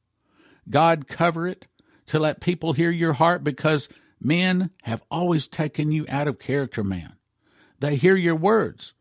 God, 0.69 1.09
cover 1.09 1.47
it 1.47 1.67
to 2.07 2.19
let 2.19 2.41
people 2.41 2.73
hear 2.73 2.91
your 2.91 3.15
heart 3.15 3.45
because 3.45 3.89
men 4.21 4.71
have 4.83 5.03
always 5.11 5.47
taken 5.47 5.93
you 5.93 6.05
out 6.09 6.29
of 6.29 6.39
character, 6.39 6.85
man. 6.85 7.15
They 7.81 7.97
hear 7.97 8.17
your 8.17 8.37
words. 8.37 8.93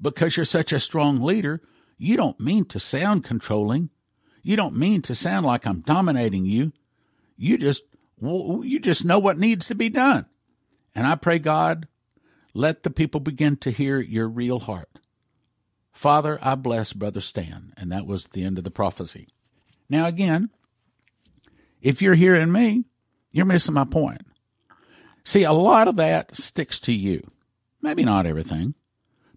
Because 0.00 0.36
you're 0.36 0.44
such 0.44 0.72
a 0.72 0.80
strong 0.80 1.20
leader, 1.20 1.62
you 1.96 2.16
don't 2.16 2.40
mean 2.40 2.64
to 2.66 2.80
sound 2.80 3.24
controlling. 3.24 3.90
You 4.42 4.56
don't 4.56 4.76
mean 4.76 5.02
to 5.02 5.14
sound 5.14 5.46
like 5.46 5.66
I'm 5.66 5.80
dominating 5.80 6.44
you. 6.44 6.72
You 7.36 7.58
just 7.58 7.82
you 8.20 8.78
just 8.80 9.04
know 9.04 9.18
what 9.18 9.38
needs 9.38 9.66
to 9.66 9.74
be 9.74 9.88
done. 9.88 10.26
And 10.94 11.06
I 11.06 11.14
pray 11.16 11.38
God 11.38 11.88
let 12.54 12.82
the 12.82 12.90
people 12.90 13.20
begin 13.20 13.56
to 13.58 13.70
hear 13.70 14.00
your 14.00 14.28
real 14.28 14.60
heart. 14.60 14.98
Father, 15.92 16.38
I 16.42 16.54
bless 16.54 16.92
Brother 16.92 17.20
Stan. 17.20 17.72
And 17.76 17.90
that 17.92 18.06
was 18.06 18.24
the 18.24 18.44
end 18.44 18.58
of 18.58 18.64
the 18.64 18.70
prophecy. 18.70 19.28
Now, 19.88 20.06
again, 20.06 20.50
if 21.80 22.00
you're 22.00 22.14
hearing 22.14 22.52
me, 22.52 22.84
you're 23.30 23.46
missing 23.46 23.74
my 23.74 23.84
point. 23.84 24.22
See, 25.24 25.44
a 25.44 25.52
lot 25.52 25.88
of 25.88 25.96
that 25.96 26.34
sticks 26.34 26.80
to 26.80 26.92
you. 26.92 27.30
Maybe 27.82 28.04
not 28.04 28.26
everything. 28.26 28.74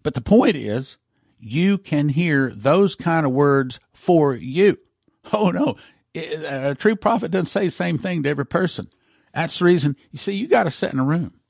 But 0.02 0.14
the 0.14 0.20
point 0.20 0.56
is, 0.56 0.96
you 1.38 1.76
can 1.78 2.08
hear 2.10 2.52
those 2.54 2.94
kind 2.94 3.26
of 3.26 3.32
words 3.32 3.80
for 3.92 4.34
you. 4.34 4.78
Oh, 5.32 5.50
no. 5.50 5.76
A 6.14 6.76
true 6.76 6.94
prophet 6.94 7.32
doesn't 7.32 7.46
say 7.46 7.64
the 7.64 7.70
same 7.72 7.98
thing 7.98 8.22
to 8.22 8.28
every 8.28 8.46
person. 8.46 8.88
That's 9.34 9.58
the 9.58 9.64
reason, 9.64 9.96
you 10.12 10.20
see, 10.20 10.34
you 10.34 10.46
got 10.46 10.62
to 10.64 10.70
sit 10.70 10.92
in 10.92 11.00
a 11.00 11.04
room. 11.04 11.40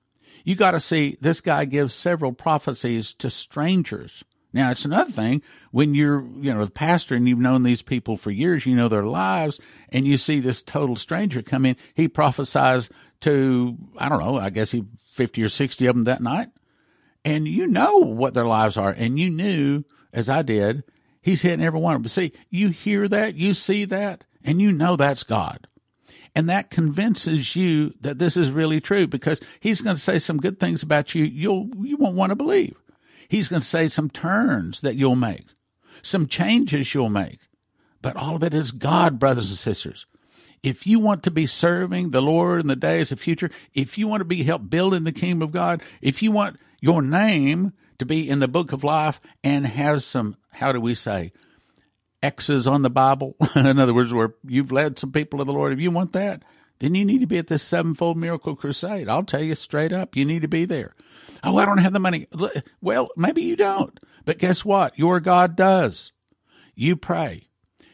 You 0.44 0.54
got 0.54 0.70
to 0.70 0.80
see 0.80 1.18
this 1.20 1.42
guy 1.42 1.66
gives 1.66 1.92
several 1.92 2.32
prophecies 2.32 3.12
to 3.14 3.28
strangers 3.28 4.24
Now, 4.52 4.70
it's 4.70 4.86
another 4.86 5.10
thing 5.10 5.42
when 5.72 5.94
you're, 5.94 6.22
you 6.40 6.54
know, 6.54 6.64
the 6.64 6.70
pastor 6.70 7.14
and 7.14 7.28
you've 7.28 7.38
known 7.38 7.62
these 7.62 7.82
people 7.82 8.16
for 8.16 8.30
years, 8.30 8.64
you 8.64 8.74
know 8.74 8.88
their 8.88 9.04
lives, 9.04 9.60
and 9.90 10.06
you 10.06 10.16
see 10.16 10.40
this 10.40 10.62
total 10.62 10.96
stranger 10.96 11.42
come 11.42 11.66
in. 11.66 11.76
He 11.94 12.08
prophesies 12.08 12.88
to, 13.20 13.76
I 13.98 14.08
don't 14.08 14.20
know, 14.20 14.38
I 14.38 14.48
guess 14.48 14.70
he 14.70 14.84
50 15.12 15.42
or 15.42 15.50
60 15.50 15.86
of 15.86 15.94
them 15.94 16.04
that 16.04 16.22
night. 16.22 16.48
And 17.26 17.48
you 17.48 17.66
know 17.66 17.96
what 17.96 18.34
their 18.34 18.46
lives 18.46 18.76
are. 18.76 18.90
And 18.90 19.18
you 19.18 19.30
knew, 19.30 19.82
as 20.12 20.30
I 20.30 20.42
did, 20.42 20.84
he's 21.20 21.42
hitting 21.42 21.64
every 21.64 21.80
one 21.80 21.94
of 21.94 21.96
them. 21.96 22.02
But 22.04 22.12
see, 22.12 22.32
you 22.50 22.68
hear 22.68 23.08
that, 23.08 23.34
you 23.34 23.52
see 23.52 23.84
that, 23.84 24.22
and 24.44 24.62
you 24.62 24.70
know 24.70 24.94
that's 24.94 25.24
God. 25.24 25.66
And 26.36 26.48
that 26.48 26.70
convinces 26.70 27.56
you 27.56 27.94
that 28.00 28.20
this 28.20 28.36
is 28.36 28.52
really 28.52 28.80
true 28.80 29.08
because 29.08 29.40
he's 29.58 29.80
going 29.80 29.96
to 29.96 30.02
say 30.02 30.20
some 30.20 30.36
good 30.36 30.60
things 30.60 30.84
about 30.84 31.16
you 31.16 31.24
you'll 31.24 31.68
you 31.80 31.96
won't 31.96 32.14
want 32.14 32.30
to 32.30 32.36
believe. 32.36 32.76
He's 33.28 33.48
going 33.48 33.62
to 33.62 33.66
say 33.66 33.88
some 33.88 34.08
turns 34.08 34.82
that 34.82 34.94
you'll 34.94 35.16
make, 35.16 35.46
some 36.02 36.28
changes 36.28 36.94
you'll 36.94 37.08
make. 37.08 37.40
But 38.02 38.14
all 38.14 38.36
of 38.36 38.44
it 38.44 38.54
is 38.54 38.70
God, 38.70 39.18
brothers 39.18 39.48
and 39.48 39.58
sisters. 39.58 40.06
If 40.62 40.86
you 40.86 41.00
want 41.00 41.24
to 41.24 41.30
be 41.32 41.46
serving 41.46 42.10
the 42.10 42.22
Lord 42.22 42.60
in 42.60 42.68
the 42.68 42.76
days 42.76 43.10
of 43.10 43.18
future, 43.18 43.50
if 43.74 43.98
you 43.98 44.06
want 44.06 44.20
to 44.20 44.24
be 44.24 44.44
help 44.44 44.70
building 44.70 45.02
the 45.02 45.12
kingdom 45.12 45.42
of 45.42 45.50
God, 45.50 45.82
if 46.00 46.22
you 46.22 46.30
want 46.30 46.58
your 46.86 47.02
name 47.02 47.72
to 47.98 48.06
be 48.06 48.30
in 48.30 48.38
the 48.38 48.46
book 48.46 48.70
of 48.72 48.84
life 48.84 49.20
and 49.42 49.66
have 49.66 50.04
some, 50.04 50.36
how 50.52 50.70
do 50.70 50.80
we 50.80 50.94
say, 50.94 51.32
X's 52.22 52.68
on 52.68 52.82
the 52.82 52.90
Bible, 52.90 53.34
in 53.56 53.80
other 53.80 53.92
words, 53.92 54.14
where 54.14 54.34
you've 54.46 54.70
led 54.70 54.96
some 54.96 55.10
people 55.10 55.40
to 55.40 55.44
the 55.44 55.52
Lord, 55.52 55.72
if 55.72 55.80
you 55.80 55.90
want 55.90 56.12
that, 56.12 56.44
then 56.78 56.94
you 56.94 57.04
need 57.04 57.22
to 57.22 57.26
be 57.26 57.38
at 57.38 57.48
this 57.48 57.64
sevenfold 57.64 58.16
miracle 58.16 58.54
crusade. 58.54 59.08
I'll 59.08 59.24
tell 59.24 59.42
you 59.42 59.56
straight 59.56 59.92
up, 59.92 60.14
you 60.14 60.24
need 60.24 60.42
to 60.42 60.48
be 60.48 60.64
there. 60.64 60.94
Oh, 61.42 61.58
I 61.58 61.66
don't 61.66 61.78
have 61.78 61.92
the 61.92 61.98
money. 61.98 62.28
Well, 62.80 63.08
maybe 63.16 63.42
you 63.42 63.56
don't. 63.56 63.98
But 64.24 64.38
guess 64.38 64.64
what? 64.64 64.96
Your 64.96 65.18
God 65.18 65.56
does. 65.56 66.12
You 66.76 66.94
pray. 66.94 67.48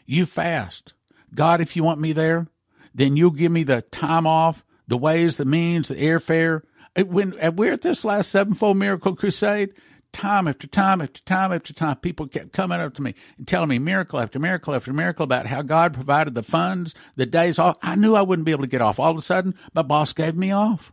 You 0.05 0.27
fast. 0.27 0.93
God, 1.35 1.63
if 1.63 1.77
you 1.77 1.83
want 1.83 1.99
me 1.99 2.13
there, 2.13 2.47
then 2.95 3.17
you'll 3.17 3.31
give 3.31 3.53
me 3.53 3.63
the 3.63 3.81
time 3.81 4.27
off, 4.27 4.63
the 4.87 4.99
ways, 4.99 5.39
the 5.39 5.47
means, 5.47 5.89
the 5.89 5.95
airfare. 5.95 6.61
When 6.97 7.35
we're 7.57 7.73
at 7.73 7.83
this 7.83 8.05
last 8.05 8.31
sevenfold 8.31 8.77
miracle 8.77 9.17
crusade, 9.17 9.73
time 10.13 10.47
after 10.47 10.67
time 10.67 11.01
after 11.01 11.21
time 11.23 11.53
after 11.53 11.73
time, 11.73 11.97
people 11.97 12.27
kept 12.29 12.53
coming 12.53 12.81
up 12.81 12.95
to 12.95 13.03
me 13.03 13.15
and 13.39 13.49
telling 13.49 13.69
me 13.69 13.79
miracle 13.79 14.21
after 14.21 14.39
miracle 14.39 14.75
after 14.75 14.93
miracle 14.93 15.25
about 15.25 15.47
how 15.47 15.63
God 15.63 15.95
provided 15.95 16.35
the 16.35 16.43
funds, 16.43 16.95
the 17.17 17.27
days 17.27 17.59
off. 17.59 17.79
I 17.83 17.97
knew 17.97 18.15
I 18.15 18.23
wouldn't 18.23 18.45
be 18.45 18.53
able 18.53 18.65
to 18.65 18.69
get 18.69 18.83
off. 18.83 19.01
All 19.01 19.11
of 19.11 19.17
a 19.17 19.23
sudden, 19.23 19.55
my 19.75 19.83
boss 19.83 20.13
gave 20.13 20.37
me 20.37 20.53
off. 20.53 20.93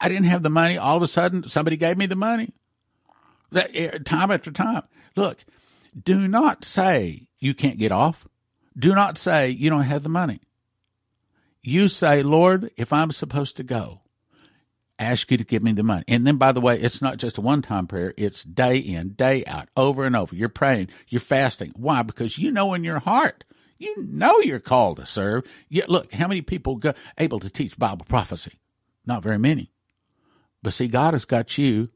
I 0.00 0.08
didn't 0.08 0.26
have 0.26 0.42
the 0.42 0.50
money. 0.50 0.76
All 0.78 0.96
of 0.96 1.02
a 1.02 1.08
sudden, 1.08 1.48
somebody 1.48 1.76
gave 1.76 1.96
me 1.96 2.06
the 2.06 2.16
money. 2.16 2.52
That 3.50 3.70
eh, 3.74 3.98
time 4.04 4.30
after 4.30 4.50
time. 4.50 4.82
Look, 5.16 5.44
do 6.00 6.28
not 6.28 6.64
say 6.64 7.28
you 7.38 7.54
can't 7.54 7.78
get 7.78 7.92
off. 7.92 8.26
Do 8.78 8.94
not 8.94 9.18
say 9.18 9.50
you 9.50 9.68
don't 9.68 9.82
have 9.82 10.02
the 10.02 10.08
money. 10.08 10.40
You 11.62 11.88
say, 11.88 12.22
Lord, 12.22 12.70
if 12.76 12.92
I'm 12.92 13.12
supposed 13.12 13.56
to 13.58 13.62
go, 13.62 14.01
ask 14.98 15.30
you 15.30 15.36
to 15.36 15.44
give 15.44 15.62
me 15.62 15.72
the 15.72 15.82
money. 15.82 16.04
And 16.08 16.26
then, 16.26 16.36
by 16.36 16.52
the 16.52 16.60
way, 16.60 16.80
it's 16.80 17.02
not 17.02 17.18
just 17.18 17.38
a 17.38 17.40
one 17.40 17.62
time 17.62 17.86
prayer, 17.86 18.14
it's 18.16 18.44
day 18.44 18.78
in, 18.78 19.10
day 19.10 19.44
out, 19.46 19.68
over 19.76 20.04
and 20.04 20.14
over. 20.16 20.34
You're 20.34 20.48
praying, 20.48 20.88
you're 21.08 21.20
fasting. 21.20 21.72
Why? 21.76 22.02
Because 22.02 22.38
you 22.38 22.50
know 22.50 22.74
in 22.74 22.84
your 22.84 23.00
heart, 23.00 23.44
you 23.78 23.94
know 23.98 24.38
you're 24.40 24.60
called 24.60 24.98
to 24.98 25.06
serve. 25.06 25.44
Yet, 25.68 25.88
look, 25.88 26.12
how 26.12 26.28
many 26.28 26.42
people 26.42 26.76
go, 26.76 26.94
able 27.18 27.40
to 27.40 27.50
teach 27.50 27.78
Bible 27.78 28.06
prophecy? 28.08 28.52
Not 29.04 29.22
very 29.22 29.38
many. 29.38 29.72
But 30.62 30.74
see, 30.74 30.86
God 30.86 31.14
has 31.14 31.24
got 31.24 31.58
you 31.58 31.90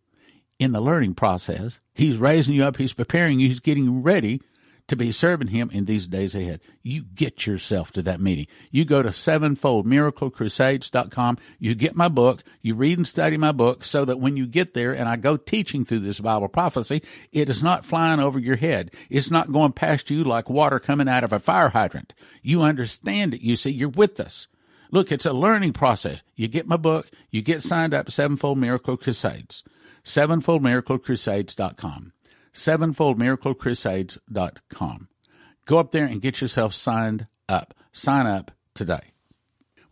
in 0.58 0.72
the 0.72 0.80
learning 0.80 1.14
process. 1.14 1.78
He's 1.94 2.16
raising 2.16 2.54
you 2.54 2.64
up. 2.64 2.76
He's 2.76 2.92
preparing 2.92 3.38
you. 3.38 3.48
He's 3.48 3.60
getting 3.60 3.84
you 3.84 4.00
ready 4.00 4.40
to 4.88 4.96
be 4.96 5.12
serving 5.12 5.48
Him 5.48 5.70
in 5.72 5.84
these 5.84 6.06
days 6.06 6.34
ahead. 6.34 6.60
You 6.82 7.02
get 7.02 7.46
yourself 7.46 7.92
to 7.92 8.00
that 8.02 8.20
meeting. 8.20 8.46
You 8.70 8.84
go 8.84 9.02
to 9.02 9.08
sevenfoldmiraclecrusades.com. 9.10 11.38
You 11.58 11.74
get 11.74 11.96
my 11.96 12.08
book. 12.08 12.42
You 12.62 12.74
read 12.74 12.98
and 12.98 13.06
study 13.06 13.36
my 13.36 13.52
book 13.52 13.84
so 13.84 14.04
that 14.04 14.20
when 14.20 14.36
you 14.36 14.46
get 14.46 14.74
there 14.74 14.92
and 14.92 15.08
I 15.08 15.16
go 15.16 15.36
teaching 15.36 15.84
through 15.84 16.00
this 16.00 16.20
Bible 16.20 16.48
prophecy, 16.48 17.02
it 17.32 17.48
is 17.48 17.62
not 17.62 17.84
flying 17.84 18.18
over 18.20 18.38
your 18.38 18.56
head. 18.56 18.90
It's 19.10 19.30
not 19.30 19.52
going 19.52 19.72
past 19.72 20.10
you 20.10 20.24
like 20.24 20.50
water 20.50 20.78
coming 20.78 21.08
out 21.08 21.24
of 21.24 21.32
a 21.32 21.40
fire 21.40 21.70
hydrant. 21.70 22.12
You 22.42 22.62
understand 22.62 23.34
it. 23.34 23.40
You 23.40 23.56
see, 23.56 23.72
you're 23.72 23.88
with 23.88 24.20
us. 24.20 24.46
Look, 24.92 25.10
it's 25.10 25.26
a 25.26 25.32
learning 25.32 25.72
process. 25.72 26.22
You 26.36 26.46
get 26.48 26.68
my 26.68 26.76
book, 26.76 27.10
you 27.30 27.42
get 27.42 27.62
signed 27.62 27.92
up, 27.92 28.10
Sevenfold 28.10 28.58
Miracle 28.58 28.96
Crusades. 28.96 29.64
SevenfoldMiracleCrusades.com. 30.04 32.12
SevenfoldMiracleCrusades.com. 32.56 35.08
Go 35.64 35.78
up 35.78 35.92
there 35.92 36.06
and 36.06 36.20
get 36.20 36.40
yourself 36.40 36.74
signed 36.74 37.28
up. 37.48 37.72
Sign 37.92 38.26
up 38.26 38.50
today. 38.74 39.12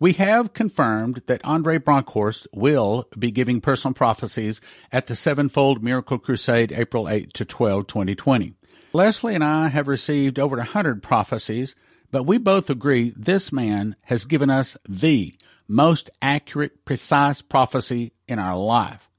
We 0.00 0.14
have 0.14 0.53
confirmed 0.53 1.22
that 1.27 1.44
Andre 1.44 1.79
Bronkhorst 1.79 2.48
will 2.53 3.09
be 3.18 3.31
giving 3.31 3.61
personal 3.61 3.94
prophecies 3.94 4.61
at 4.92 5.07
the 5.07 5.16
Sevenfold 5.16 5.83
Miracle 5.83 6.18
Crusade 6.18 6.72
April 6.72 7.09
8 7.09 7.33
to 7.35 7.44
12, 7.44 7.87
2020. 7.87 8.55
Leslie 8.92 9.35
and 9.35 9.44
I 9.44 9.68
have 9.68 9.88
received 9.88 10.38
over 10.38 10.57
100 10.57 11.03
prophecies 11.03 11.74
but 12.14 12.27
we 12.27 12.38
both 12.38 12.70
agree 12.70 13.12
this 13.16 13.50
man 13.50 13.96
has 14.03 14.24
given 14.24 14.48
us 14.48 14.77
the 14.88 15.35
most 15.66 16.11
accurate, 16.22 16.85
precise 16.85 17.42
prophecy 17.42 18.12
in 18.29 18.38
our 18.38 18.57
life. 18.57 19.11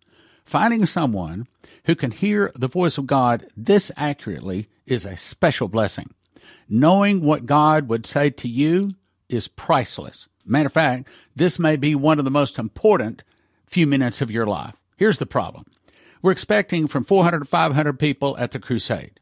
Finding 0.46 0.86
someone 0.86 1.50
who 1.86 1.96
can 1.96 2.12
hear 2.12 2.52
the 2.56 2.68
voice 2.68 2.98
of 2.98 3.08
God 3.08 3.48
this 3.56 3.92
accurately 3.96 4.70
is 4.86 5.06
a 5.06 5.18
special 5.18 5.68
blessing. 5.68 6.14
Knowing 6.68 7.22
what 7.22 7.46
God 7.46 7.88
would 7.88 8.06
say 8.06 8.30
to 8.30 8.48
you 8.48 8.92
is 9.30 9.48
priceless. 9.48 10.28
Matter 10.46 10.68
of 10.68 10.74
fact, 10.74 11.08
this 11.36 11.58
may 11.58 11.76
be 11.76 11.96
one 11.96 12.20
of 12.20 12.26
the 12.26 12.32
most 12.32 12.60
important 12.60 13.24
few 13.66 13.88
minutes 13.88 14.22
of 14.22 14.32
your 14.32 14.46
life. 14.46 14.76
Here's 14.98 15.18
the 15.18 15.26
problem. 15.26 15.66
We're 16.22 16.32
expecting 16.32 16.88
from 16.88 17.04
400 17.04 17.40
to 17.40 17.46
500 17.46 18.00
people 18.00 18.38
at 18.38 18.52
the 18.52 18.60
crusade. 18.60 19.20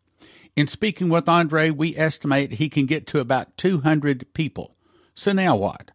In 0.55 0.67
speaking 0.67 1.09
with 1.09 1.27
Andre, 1.27 1.69
we 1.69 1.97
estimate 1.97 2.53
he 2.53 2.69
can 2.69 2.85
get 2.85 3.07
to 3.07 3.19
about 3.19 3.57
200 3.57 4.33
people. 4.33 4.75
So 5.15 5.31
now 5.31 5.55
what? 5.55 5.91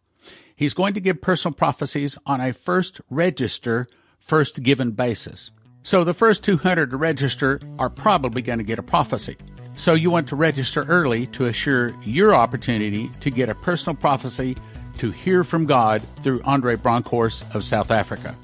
He's 0.55 0.73
going 0.73 0.93
to 0.95 0.99
give 0.99 1.21
personal 1.21 1.55
prophecies 1.55 2.17
on 2.25 2.41
a 2.41 2.51
first 2.51 2.99
register, 3.09 3.87
first 4.17 4.61
given 4.61 4.91
basis. 4.91 5.51
So 5.89 6.03
the 6.03 6.13
first 6.13 6.43
200 6.43 6.91
to 6.91 6.97
register 6.97 7.59
are 7.79 7.89
probably 7.89 8.43
going 8.43 8.59
to 8.59 8.63
get 8.63 8.77
a 8.77 8.83
prophecy. 8.83 9.37
So 9.75 9.95
you 9.95 10.11
want 10.11 10.29
to 10.29 10.35
register 10.35 10.83
early 10.83 11.25
to 11.27 11.45
assure 11.47 11.95
your 12.03 12.35
opportunity 12.35 13.09
to 13.21 13.31
get 13.31 13.49
a 13.49 13.55
personal 13.55 13.95
prophecy 13.95 14.55
to 14.99 15.09
hear 15.09 15.43
from 15.43 15.65
God 15.65 16.03
through 16.17 16.43
Andre 16.43 16.75
Bronkhorst 16.75 17.55
of 17.55 17.63
South 17.63 17.89
Africa. 17.89 18.37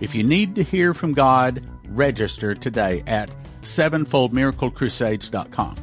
If 0.00 0.16
you 0.16 0.24
need 0.24 0.56
to 0.56 0.64
hear 0.64 0.92
from 0.92 1.12
God, 1.12 1.62
register 1.86 2.56
today 2.56 3.04
at 3.06 3.30
sevenfoldmiraclecrusades.com. 3.62 5.76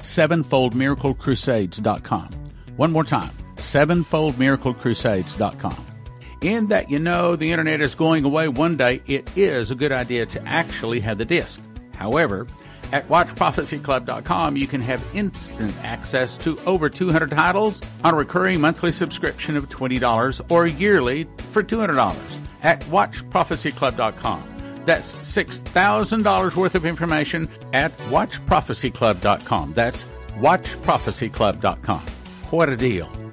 Sevenfoldmiraclecrusades.com. 0.00 2.30
One 2.76 2.92
more 2.92 3.04
time, 3.04 3.30
sevenfoldmiraclecrusades.com. 3.56 5.89
In 6.40 6.68
that 6.68 6.90
you 6.90 6.98
know 6.98 7.36
the 7.36 7.52
internet 7.52 7.82
is 7.82 7.94
going 7.94 8.24
away 8.24 8.48
one 8.48 8.76
day, 8.76 9.02
it 9.06 9.36
is 9.36 9.70
a 9.70 9.74
good 9.74 9.92
idea 9.92 10.24
to 10.26 10.42
actually 10.46 11.00
have 11.00 11.18
the 11.18 11.24
disc. 11.26 11.60
However, 11.94 12.46
at 12.92 13.06
WatchProphecyClub.com, 13.08 14.56
you 14.56 14.66
can 14.66 14.80
have 14.80 15.04
instant 15.14 15.74
access 15.82 16.36
to 16.38 16.58
over 16.60 16.88
200 16.88 17.30
titles 17.30 17.82
on 18.02 18.14
a 18.14 18.16
recurring 18.16 18.60
monthly 18.60 18.90
subscription 18.90 19.56
of 19.56 19.68
$20 19.68 20.40
or 20.48 20.66
yearly 20.66 21.28
for 21.52 21.62
$200 21.62 22.38
at 22.62 22.80
WatchProphecyClub.com. 22.84 24.82
That's 24.86 25.14
$6,000 25.14 26.56
worth 26.56 26.74
of 26.74 26.86
information 26.86 27.48
at 27.74 27.96
watchprophecyclub.com. 28.08 29.74
That's 29.74 30.04
watchprophecyclub.com. 30.38 32.00
What 32.50 32.68
a 32.70 32.76
deal. 32.76 33.29